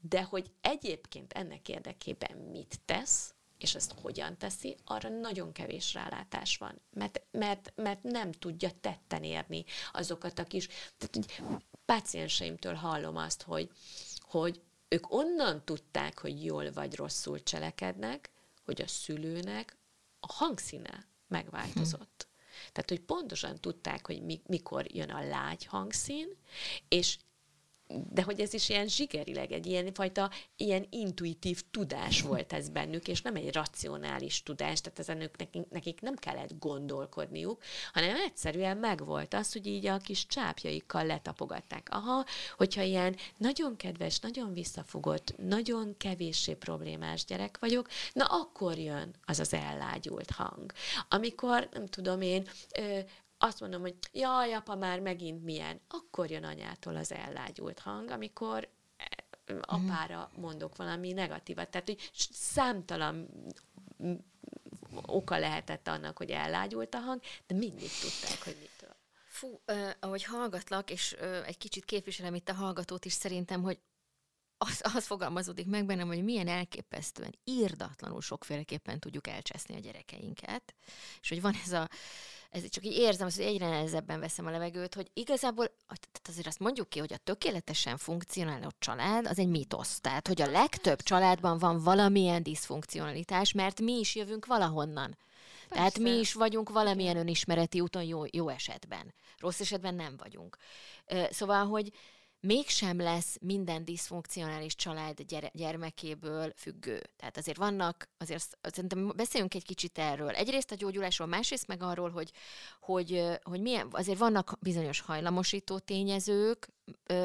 [0.00, 3.33] De hogy egyébként ennek érdekében mit tesz,
[3.64, 9.24] és ezt hogyan teszi, arra nagyon kevés rálátás van, mert, mert, mert nem tudja tetten
[9.24, 10.68] érni azokat a kis...
[10.98, 11.42] Tehát,
[11.84, 13.70] pácienseimtől hallom azt, hogy,
[14.20, 18.30] hogy ők onnan tudták, hogy jól vagy rosszul cselekednek,
[18.64, 19.76] hogy a szülőnek
[20.20, 22.28] a hangszíne megváltozott.
[22.28, 22.72] Hm.
[22.72, 26.28] Tehát, hogy pontosan tudták, hogy mi, mikor jön a lágy hangszín,
[26.88, 27.18] és
[28.12, 33.08] de hogy ez is ilyen zsigerileg, egy ilyen fajta ilyen intuitív tudás volt ez bennük,
[33.08, 38.76] és nem egy racionális tudás, tehát ezen ők nekik, nekik nem kellett gondolkodniuk, hanem egyszerűen
[38.76, 41.88] megvolt az, hogy így a kis csápjaikkal letapogatták.
[41.90, 42.24] Aha,
[42.56, 49.38] hogyha ilyen nagyon kedves, nagyon visszafogott, nagyon kevéssé problémás gyerek vagyok, na akkor jön az
[49.38, 50.72] az ellágyult hang.
[51.08, 52.48] Amikor, nem tudom én,
[53.44, 58.68] azt mondom, hogy jaj, apa, már megint milyen, akkor jön anyától az ellágyult hang, amikor
[58.96, 61.68] eh, apára mondok valami negatívat.
[61.68, 63.28] Tehát, hogy számtalan
[65.06, 68.96] oka lehetett annak, hogy ellágyult a hang, de mindig tudták, hogy mitől.
[69.28, 73.78] Fú, uh, ahogy hallgatlak, és uh, egy kicsit képviselem itt a hallgatót is, szerintem, hogy
[74.58, 80.74] az, az fogalmazódik meg bennem, hogy milyen elképesztően, írdatlanul sokféleképpen tudjuk elcseszni a gyerekeinket,
[81.20, 81.88] és hogy van ez a
[82.54, 86.58] ez csak így érzem, hogy egyre nehezebben veszem a levegőt, hogy igazából, tehát azért azt
[86.58, 90.00] mondjuk ki, hogy a tökéletesen funkcionáló család az egy mítosz.
[90.00, 95.16] Tehát, hogy a legtöbb családban van valamilyen diszfunkcionalitás, mert mi is jövünk valahonnan.
[95.68, 95.74] Persze.
[95.74, 99.14] Tehát mi is vagyunk valamilyen önismereti úton jó, jó esetben.
[99.38, 100.56] Rossz esetben nem vagyunk.
[101.30, 101.92] Szóval, hogy
[102.44, 107.02] mégsem lesz minden diszfunkcionális család gyere, gyermekéből függő.
[107.16, 110.28] Tehát azért vannak, azért szerintem beszéljünk egy kicsit erről.
[110.28, 112.30] Egyrészt a gyógyulásról, másrészt meg arról, hogy,
[112.80, 116.68] hogy, hogy milyen, azért vannak bizonyos hajlamosító tényezők,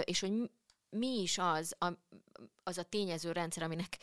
[0.04, 0.50] és hogy
[0.90, 1.88] mi is az a,
[2.64, 3.98] az a tényező rendszer, aminek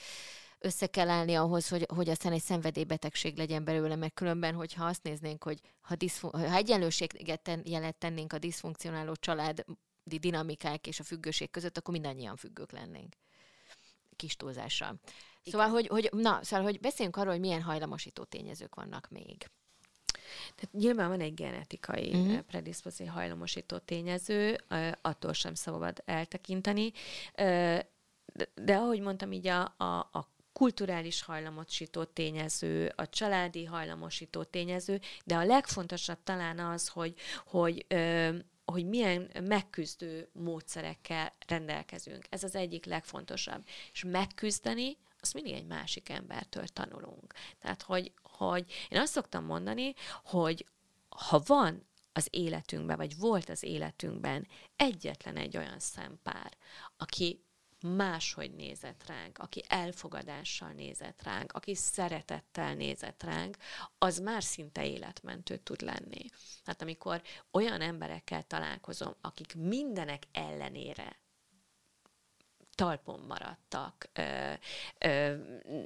[0.58, 5.02] össze kell állni ahhoz, hogy, hogy aztán egy szenvedélybetegség legyen belőle, meg különben, hogyha azt
[5.02, 9.64] néznénk, hogy ha, diszfun- ha egyenlőséget ten, jelet tennénk a diszfunkcionáló család
[10.06, 13.14] dinamikák és a függőség között, akkor mindannyian függők lennénk.
[14.16, 15.00] Kis túlzással.
[15.44, 19.46] Szóval, hogy, hogy, na, szóval, hogy beszéljünk arról, hogy milyen hajlamosító tényezők vannak még.
[20.54, 22.40] Tehát nyilván van egy genetikai uh-huh.
[22.40, 24.60] predispozíció hajlamosító tényező,
[25.02, 26.92] attól sem szabad eltekinteni,
[27.34, 35.00] de, de ahogy mondtam, így a, a, a kulturális hajlamosító tényező, a családi hajlamosító tényező,
[35.24, 37.14] de a legfontosabb talán az, hogy,
[37.46, 37.86] hogy
[38.72, 42.24] hogy milyen megküzdő módszerekkel rendelkezünk.
[42.28, 43.66] Ez az egyik legfontosabb.
[43.92, 47.34] És megküzdeni, azt mindig egy másik embertől tanulunk.
[47.58, 49.94] Tehát, hogy, hogy én azt szoktam mondani,
[50.24, 50.66] hogy
[51.08, 56.56] ha van az életünkben, vagy volt az életünkben egyetlen egy olyan szempár,
[56.96, 57.44] aki
[57.86, 63.56] máshogy nézett ránk, aki elfogadással nézett ránk, aki szeretettel nézett ránk,
[63.98, 66.24] az már szinte életmentő tud lenni.
[66.64, 71.16] Hát amikor olyan emberekkel találkozom, akik mindenek ellenére
[72.74, 74.52] talpon maradtak, ö,
[74.98, 75.36] ö,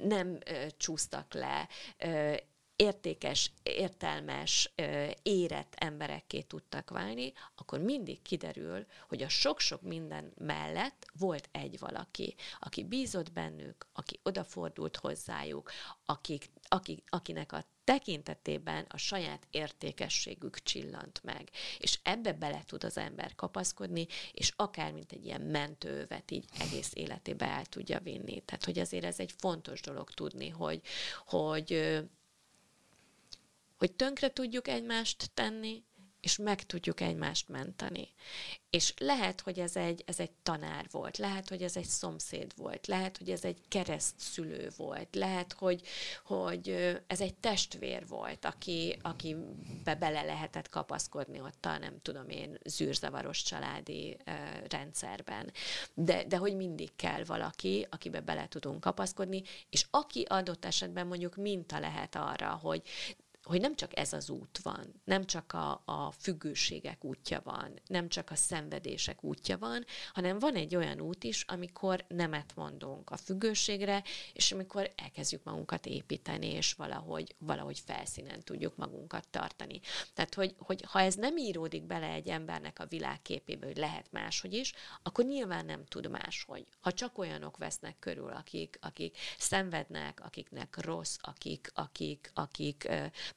[0.03, 2.35] nem ö, csúsztak le, ö,
[2.81, 4.73] értékes, értelmes,
[5.21, 12.35] érett emberekké tudtak válni, akkor mindig kiderül, hogy a sok-sok minden mellett volt egy valaki,
[12.59, 15.71] aki bízott bennük, aki odafordult hozzájuk,
[16.05, 21.49] akik, akik, akinek a tekintetében a saját értékességük csillant meg.
[21.77, 26.91] És ebbe bele tud az ember kapaszkodni, és akár mint egy ilyen mentővet így egész
[26.93, 28.41] életébe el tudja vinni.
[28.41, 30.81] Tehát, hogy azért ez egy fontos dolog tudni, hogy,
[31.25, 32.01] hogy
[33.81, 35.83] hogy tönkre tudjuk egymást tenni,
[36.19, 38.09] és meg tudjuk egymást menteni.
[38.69, 42.87] És lehet, hogy ez egy, ez egy tanár volt, lehet, hogy ez egy szomszéd volt,
[42.87, 45.81] lehet, hogy ez egy kereszt szülő volt, lehet, hogy,
[46.25, 46.69] hogy
[47.07, 49.35] ez egy testvér volt, aki, aki
[49.83, 54.33] be bele lehetett kapaszkodni ott a, nem tudom én, zűrzavaros családi uh,
[54.69, 55.51] rendszerben.
[55.93, 61.35] De, de hogy mindig kell valaki, akibe bele tudunk kapaszkodni, és aki adott esetben mondjuk
[61.35, 62.81] minta lehet arra, hogy
[63.51, 68.09] hogy nem csak ez az út van, nem csak a, a függőségek útja van, nem
[68.09, 73.17] csak a szenvedések útja van, hanem van egy olyan út is, amikor nemet mondunk a
[73.17, 79.79] függőségre, és amikor elkezdjük magunkat építeni, és valahogy, valahogy felszínen tudjuk magunkat tartani.
[80.13, 84.53] Tehát, hogy, hogy ha ez nem íródik bele egy embernek a világképébe, hogy lehet máshogy
[84.53, 84.73] is,
[85.03, 86.65] akkor nyilván nem tud máshogy.
[86.79, 92.89] Ha csak olyanok vesznek körül, akik, akik szenvednek, akiknek rossz, akik, akik, akik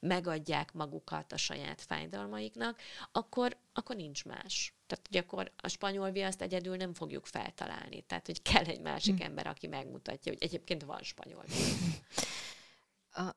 [0.07, 2.79] megadják magukat a saját fájdalmaiknak,
[3.11, 4.73] akkor, akkor nincs más.
[4.87, 8.01] Tehát, hogy akkor a spanyol viaszt egyedül nem fogjuk feltalálni.
[8.01, 9.23] Tehát, hogy kell egy másik hm.
[9.23, 12.01] ember, aki megmutatja, hogy egyébként van spanyol viasz.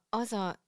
[0.09, 0.59] Az a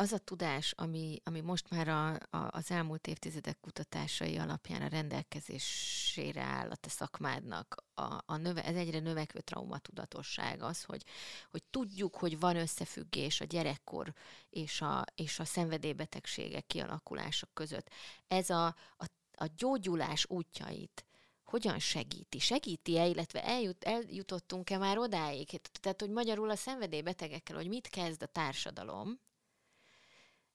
[0.00, 4.88] az a tudás, ami, ami most már a, a, az elmúlt évtizedek kutatásai alapján a
[4.88, 11.02] rendelkezésére áll a te szakmádnak, a, a növe, ez egyre növekvő traumatudatosság az, hogy,
[11.50, 14.14] hogy tudjuk, hogy van összefüggés a gyerekkor
[14.50, 17.90] és a, és a szenvedélybetegségek kialakulása között.
[18.28, 21.06] Ez a, a, a gyógyulás útjait
[21.44, 22.38] hogyan segíti?
[22.38, 25.60] Segíti-e, illetve eljut, eljutottunk-e már odáig?
[25.80, 29.26] Tehát, hogy magyarul a szenvedélybetegekkel, hogy mit kezd a társadalom,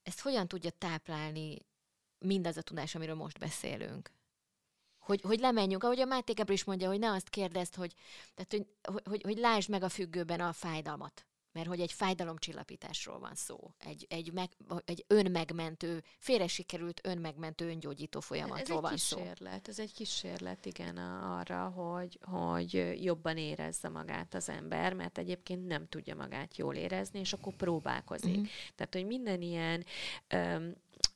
[0.03, 1.57] ezt hogyan tudja táplálni
[2.17, 4.11] mindaz a tudás, amiről most beszélünk?
[4.97, 7.93] Hogy, hogy lemenjünk, ahogy a Máté Gabriel is mondja, hogy ne azt kérdezd, hogy,
[8.33, 13.35] tehát, hogy, hogy, hogy lásd meg a függőben a fájdalmat mert hogy egy fájdalomcsillapításról van
[13.35, 14.49] szó, egy, egy, meg,
[14.85, 19.17] egy önmegmentő, félre sikerült önmegmentő, öngyógyító folyamatról van szó.
[19.17, 24.93] Ez egy kísérlet, ez egy kísérlet, igen, arra, hogy, hogy jobban érezze magát az ember,
[24.93, 28.37] mert egyébként nem tudja magát jól érezni, és akkor próbálkozik.
[28.37, 28.43] Mm-hmm.
[28.75, 29.85] Tehát, hogy minden ilyen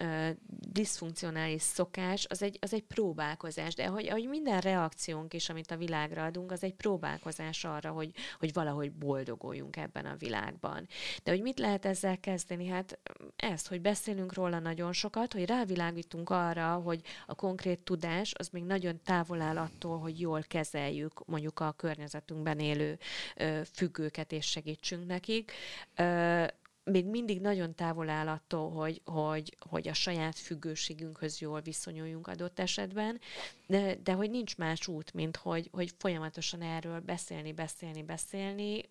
[0.04, 0.38] um,
[0.72, 5.78] diszfunkcionális szokás, az egy, az egy próbálkozás, de ahogy, ahogy minden reakciónk is, amit a
[5.78, 10.88] világra adunk, az egy próbálkozás arra, hogy, hogy valahogy boldoguljunk ebben a világban.
[11.24, 12.68] De hogy mit lehet ezzel kezdeni?
[12.68, 13.00] Hát
[13.36, 18.64] ezt, hogy beszélünk róla nagyon sokat, hogy rávilágítunk arra, hogy a konkrét tudás az még
[18.64, 23.00] nagyon távol áll attól, hogy jól kezeljük mondjuk a környezetünkben élő
[23.36, 25.52] ö, függőket és segítsünk nekik.
[25.96, 26.46] Ö,
[26.92, 32.60] még mindig nagyon távol áll attól, hogy, hogy, hogy a saját függőségünkhöz jól viszonyuljunk adott
[32.60, 33.20] esetben,
[33.68, 38.84] de, de hogy nincs más út, mint hogy, hogy folyamatosan erről beszélni, beszélni, beszélni,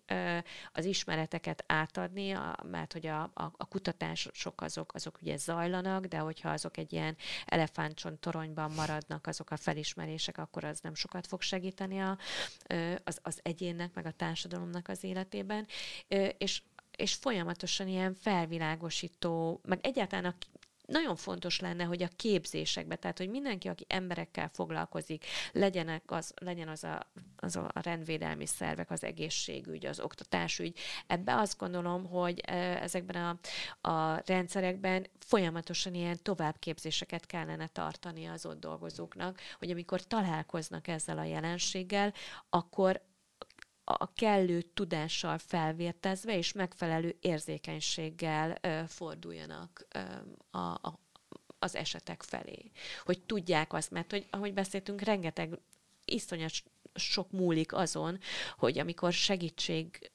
[0.73, 6.49] az ismereteket átadni, mert hogy a, a, a kutatások azok, azok ugye zajlanak, de hogyha
[6.49, 11.99] azok egy ilyen elefántcsont toronyban maradnak azok a felismerések, akkor az nem sokat fog segíteni
[11.99, 12.17] a,
[13.03, 15.67] az, az egyénnek, meg a társadalomnak az életében.
[16.37, 16.61] És
[16.97, 20.35] és folyamatosan ilyen felvilágosító, meg egyáltalán a
[20.87, 26.67] nagyon fontos lenne, hogy a képzésekbe, tehát hogy mindenki, aki emberekkel foglalkozik, legyenek az, legyen
[26.67, 33.39] az a, az a rendvédelmi szervek, az egészségügy, az oktatásügy, ebbe azt gondolom, hogy ezekben
[33.81, 41.17] a, a rendszerekben folyamatosan ilyen továbbképzéseket kellene tartani az ott dolgozóknak, hogy amikor találkoznak ezzel
[41.17, 42.13] a jelenséggel,
[42.49, 43.01] akkor
[43.89, 49.99] a kellő tudással felvértezve és megfelelő érzékenységgel ö, forduljanak ö,
[50.57, 50.99] a, a,
[51.59, 52.71] az esetek felé.
[53.03, 55.59] Hogy tudják azt, mert hogy ahogy beszéltünk, rengeteg
[56.05, 56.51] iszonyat
[56.93, 58.19] sok múlik azon,
[58.57, 60.11] hogy amikor segítség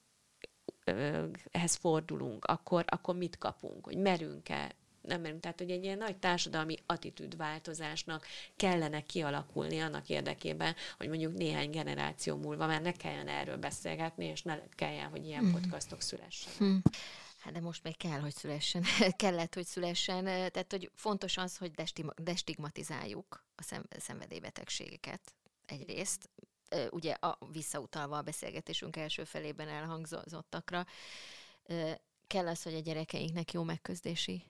[1.50, 5.40] ehhez fordulunk, akkor, akkor mit kapunk, hogy merünk-e nem merünk.
[5.40, 8.26] Tehát, hogy egy ilyen nagy társadalmi attitűdváltozásnak
[8.56, 14.42] kellene kialakulni annak érdekében, hogy mondjuk néhány generáció múlva már ne kelljen erről beszélgetni, és
[14.42, 15.52] ne kelljen, hogy ilyen mm.
[15.52, 16.62] podcastok szülessenek.
[16.62, 16.76] Mm.
[17.38, 18.84] Hát de most még kell, hogy szülessen.
[19.16, 20.24] Kellett, hogy szülessen.
[20.24, 21.70] Tehát, hogy fontos az, hogy
[22.16, 25.34] destigmatizáljuk a szenvedélybetegségeket
[25.66, 26.30] egyrészt,
[26.90, 30.86] ugye a, visszautalva a beszélgetésünk első felében elhangzottakra,
[32.26, 34.44] kell az, hogy a gyerekeinknek jó megközdési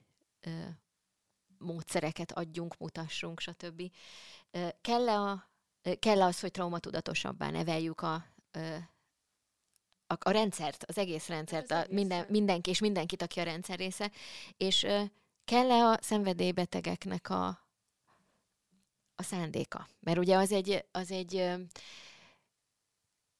[1.57, 3.81] módszereket adjunk, mutassunk, stb.
[4.81, 5.49] Kell, a,
[5.99, 8.25] kell az, hogy traumatudatosabbá neveljük a,
[10.07, 13.77] a, a rendszert, az egész rendszert, az a minden, mindenki és mindenkit, aki a rendszer
[13.77, 14.11] része,
[14.57, 14.87] és
[15.45, 17.47] kell-e a szenvedélybetegeknek a,
[19.15, 19.87] a szándéka?
[19.99, 21.53] Mert ugye az egy, az egy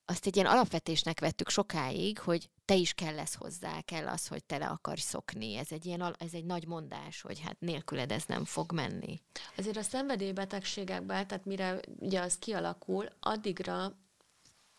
[0.05, 4.43] azt egy ilyen alapvetésnek vettük sokáig, hogy te is kell lesz hozzá, kell az, hogy
[4.43, 5.55] te le akarsz szokni.
[5.55, 9.21] Ez egy, ilyen, ez egy nagy mondás, hogy hát nélküled ez nem fog menni.
[9.57, 13.97] Azért a szenvedélybetegségekben, tehát mire ugye az kialakul, addigra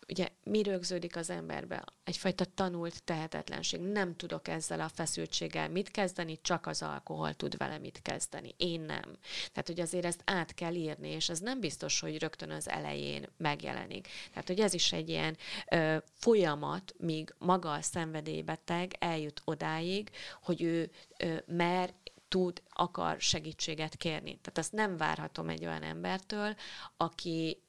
[0.07, 1.83] ugye mi rögződik az emberbe?
[2.03, 3.79] Egyfajta tanult tehetetlenség.
[3.79, 8.53] Nem tudok ezzel a feszültséggel mit kezdeni, csak az alkohol tud vele mit kezdeni.
[8.57, 9.17] Én nem.
[9.51, 13.29] Tehát, hogy azért ezt át kell írni, és ez nem biztos, hogy rögtön az elején
[13.37, 14.07] megjelenik.
[14.29, 15.37] Tehát, hogy ez is egy ilyen
[15.71, 20.09] ö, folyamat, míg maga a szenvedélybeteg eljut odáig,
[20.41, 21.93] hogy ő ö, mer
[22.27, 24.39] tud, akar segítséget kérni.
[24.41, 26.55] Tehát azt nem várhatom egy olyan embertől,
[26.97, 27.63] aki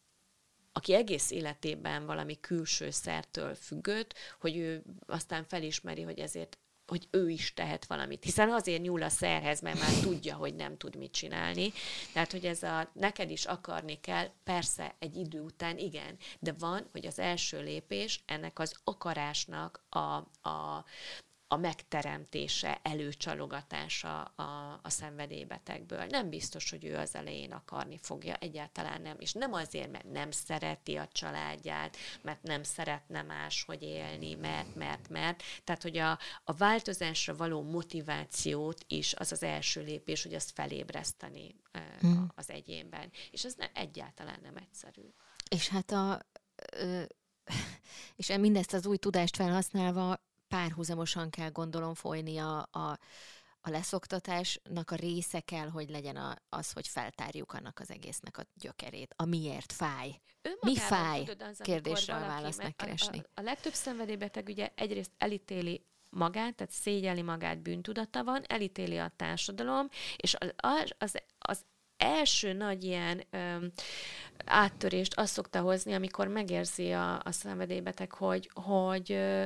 [0.77, 7.29] aki egész életében valami külső szertől függött, hogy ő aztán felismeri, hogy ezért hogy ő
[7.29, 8.25] is tehet valamit.
[8.25, 11.73] Hiszen azért nyúl a szerhez, mert már tudja, hogy nem tud mit csinálni.
[12.13, 16.89] Tehát, hogy ez a neked is akarni kell, persze egy idő után igen, de van,
[16.93, 19.99] hogy az első lépés ennek az akarásnak a,
[20.49, 20.85] a,
[21.49, 26.05] a megteremtése, előcsalogatása a, a szenvedélybetegből.
[26.05, 29.17] Nem biztos, hogy ő az elején akarni fogja, egyáltalán nem.
[29.19, 35.09] És nem azért, mert nem szereti a családját, mert nem szeretne máshogy élni, mert, mert,
[35.09, 35.43] mert.
[35.65, 41.55] Tehát, hogy a, a változásra való motivációt is az az első lépés, hogy azt felébreszteni
[42.01, 42.33] hmm.
[42.35, 43.13] az egyénben.
[43.31, 45.03] És ez ne, egyáltalán nem egyszerű.
[45.51, 46.21] És hát a...
[46.73, 47.03] Ö,
[48.17, 50.21] és mindezt az új tudást felhasználva
[50.57, 52.99] párhuzamosan kell gondolom folyni a, a,
[53.61, 58.43] a leszoktatásnak a része kell, hogy legyen a, az, hogy feltárjuk annak az egésznek a
[58.55, 59.15] gyökerét.
[59.17, 60.21] A miért fáj?
[60.61, 61.25] Mi fáj?
[61.25, 63.19] Tudod, az, Kérdésre a választ megkeresni.
[63.19, 68.99] A, a, a legtöbb szenvedélybeteg ugye egyrészt elítéli magát, tehát szégyeli magát, bűntudata van, elítéli
[68.99, 70.53] a társadalom, és az,
[70.99, 71.65] az, az
[71.97, 73.67] első nagy ilyen ö,
[74.45, 79.45] áttörést azt szokta hozni, amikor megérzi a, a szenvedélybeteg, hogy, hogy ö,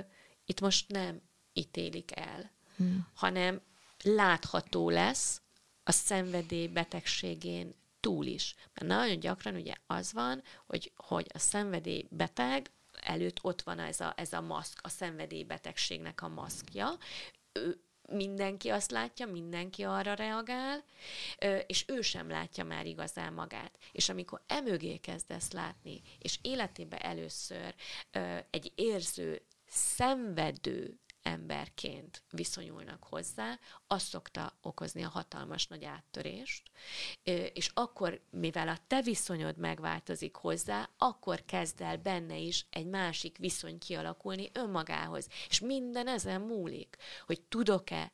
[0.51, 1.22] itt most nem
[1.53, 3.07] ítélik el, hmm.
[3.14, 3.61] hanem
[4.03, 5.42] látható lesz
[5.84, 8.55] a szenvedély betegségén túl is.
[8.74, 12.70] Mert nagyon gyakran ugye az van, hogy, hogy a szenvedély beteg
[13.01, 16.98] előtt ott van ez a, ez a maszk, a szenvedélybetegségnek a maszkja,
[17.53, 20.84] ő, mindenki azt látja, mindenki arra reagál,
[21.66, 23.78] és ő sem látja már igazán magát.
[23.92, 27.74] És amikor emögé kezdesz látni, és életében először
[28.51, 36.71] egy érző szenvedő emberként viszonyulnak hozzá, az szokta okozni a hatalmas nagy áttörést,
[37.53, 43.39] és akkor, mivel a te viszonyod megváltozik hozzá, akkor kezd el benne is egy másik
[43.39, 45.29] viszony kialakulni önmagához.
[45.49, 46.97] És minden ezen múlik,
[47.27, 48.12] hogy tudok-e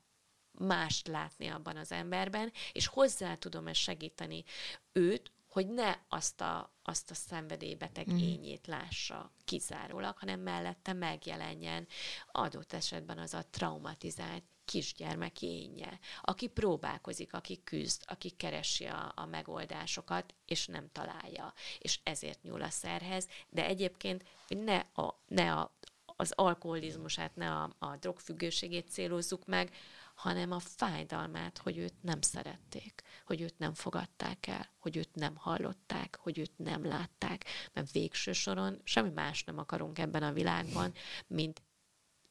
[0.59, 4.45] mást látni abban az emberben, és hozzá tudom-e segíteni
[4.93, 8.17] őt, hogy ne azt a, azt a szenvedélybeteg mm.
[8.17, 11.87] ényét lássa kizárólag, hanem mellette megjelenjen
[12.33, 19.27] adott esetben az a traumatizált kisgyermek énje, aki próbálkozik, aki küzd, aki keresi a, a
[19.27, 25.77] megoldásokat, és nem találja, és ezért nyúl a szerhez, de egyébként ne, a, ne a,
[26.17, 29.75] az alkoholizmusát, ne a, a drogfüggőségét célozzuk meg,
[30.17, 35.37] hanem a fájdalmát, hogy őt nem szerették, hogy őt nem fogadták el, hogy őt nem
[35.37, 40.93] hallották, hogy őt nem látták, mert végső soron semmi más nem akarunk ebben a világban,
[41.27, 41.63] mint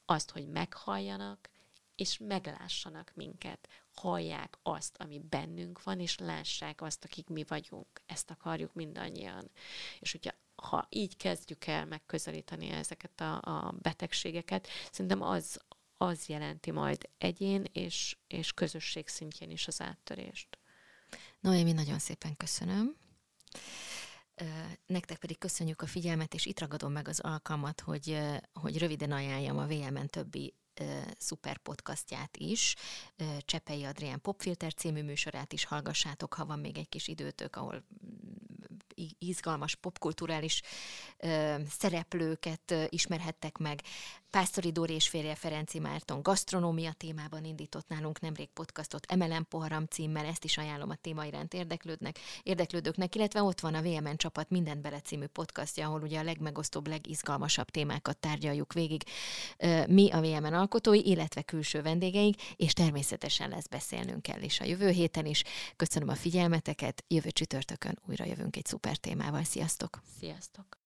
[0.06, 1.50] azt, hogy meghalljanak,
[1.96, 7.88] és meglássanak minket, hallják azt, ami bennünk van, és lássák azt, akik mi vagyunk.
[8.06, 9.50] Ezt akarjuk mindannyian.
[10.00, 15.62] És hogyha ha így kezdjük el megközelíteni ezeket a, a betegségeket, szerintem az,
[15.98, 20.60] az jelenti majd egyén és, és közösség szintjén is az áttörést.
[21.40, 22.96] Noémi, nagyon szépen köszönöm.
[24.86, 28.20] Nektek pedig köszönjük a figyelmet, és itt ragadom meg az alkalmat, hogy,
[28.54, 30.54] hogy röviden ajánljam a VMN többi
[31.18, 32.76] szuper podcastját is.
[33.40, 37.86] Csepei Adrián Popfilter című műsorát is hallgassátok, ha van még egy kis időtök, ahol
[39.18, 40.62] izgalmas popkulturális
[41.70, 43.82] szereplőket ismerhettek meg.
[44.36, 50.26] Pásztori Dóri és férje Ferenci Márton gasztronómia témában indított nálunk nemrég podcastot Emelem Poharam címmel,
[50.26, 54.82] ezt is ajánlom a téma iránt érdeklődnek, érdeklődőknek, illetve ott van a VMN csapat Minden
[54.82, 59.04] Bele című podcastja, ahol ugye a legmegosztóbb, legizgalmasabb témákat tárgyaljuk végig
[59.88, 64.90] mi a VMN alkotói, illetve külső vendégeink, és természetesen lesz beszélnünk kell is a jövő
[64.90, 65.44] héten is.
[65.76, 69.44] Köszönöm a figyelmeteket, jövő csütörtökön újra jövünk egy szuper témával.
[69.44, 70.02] Sziasztok!
[70.20, 70.85] Sziasztok!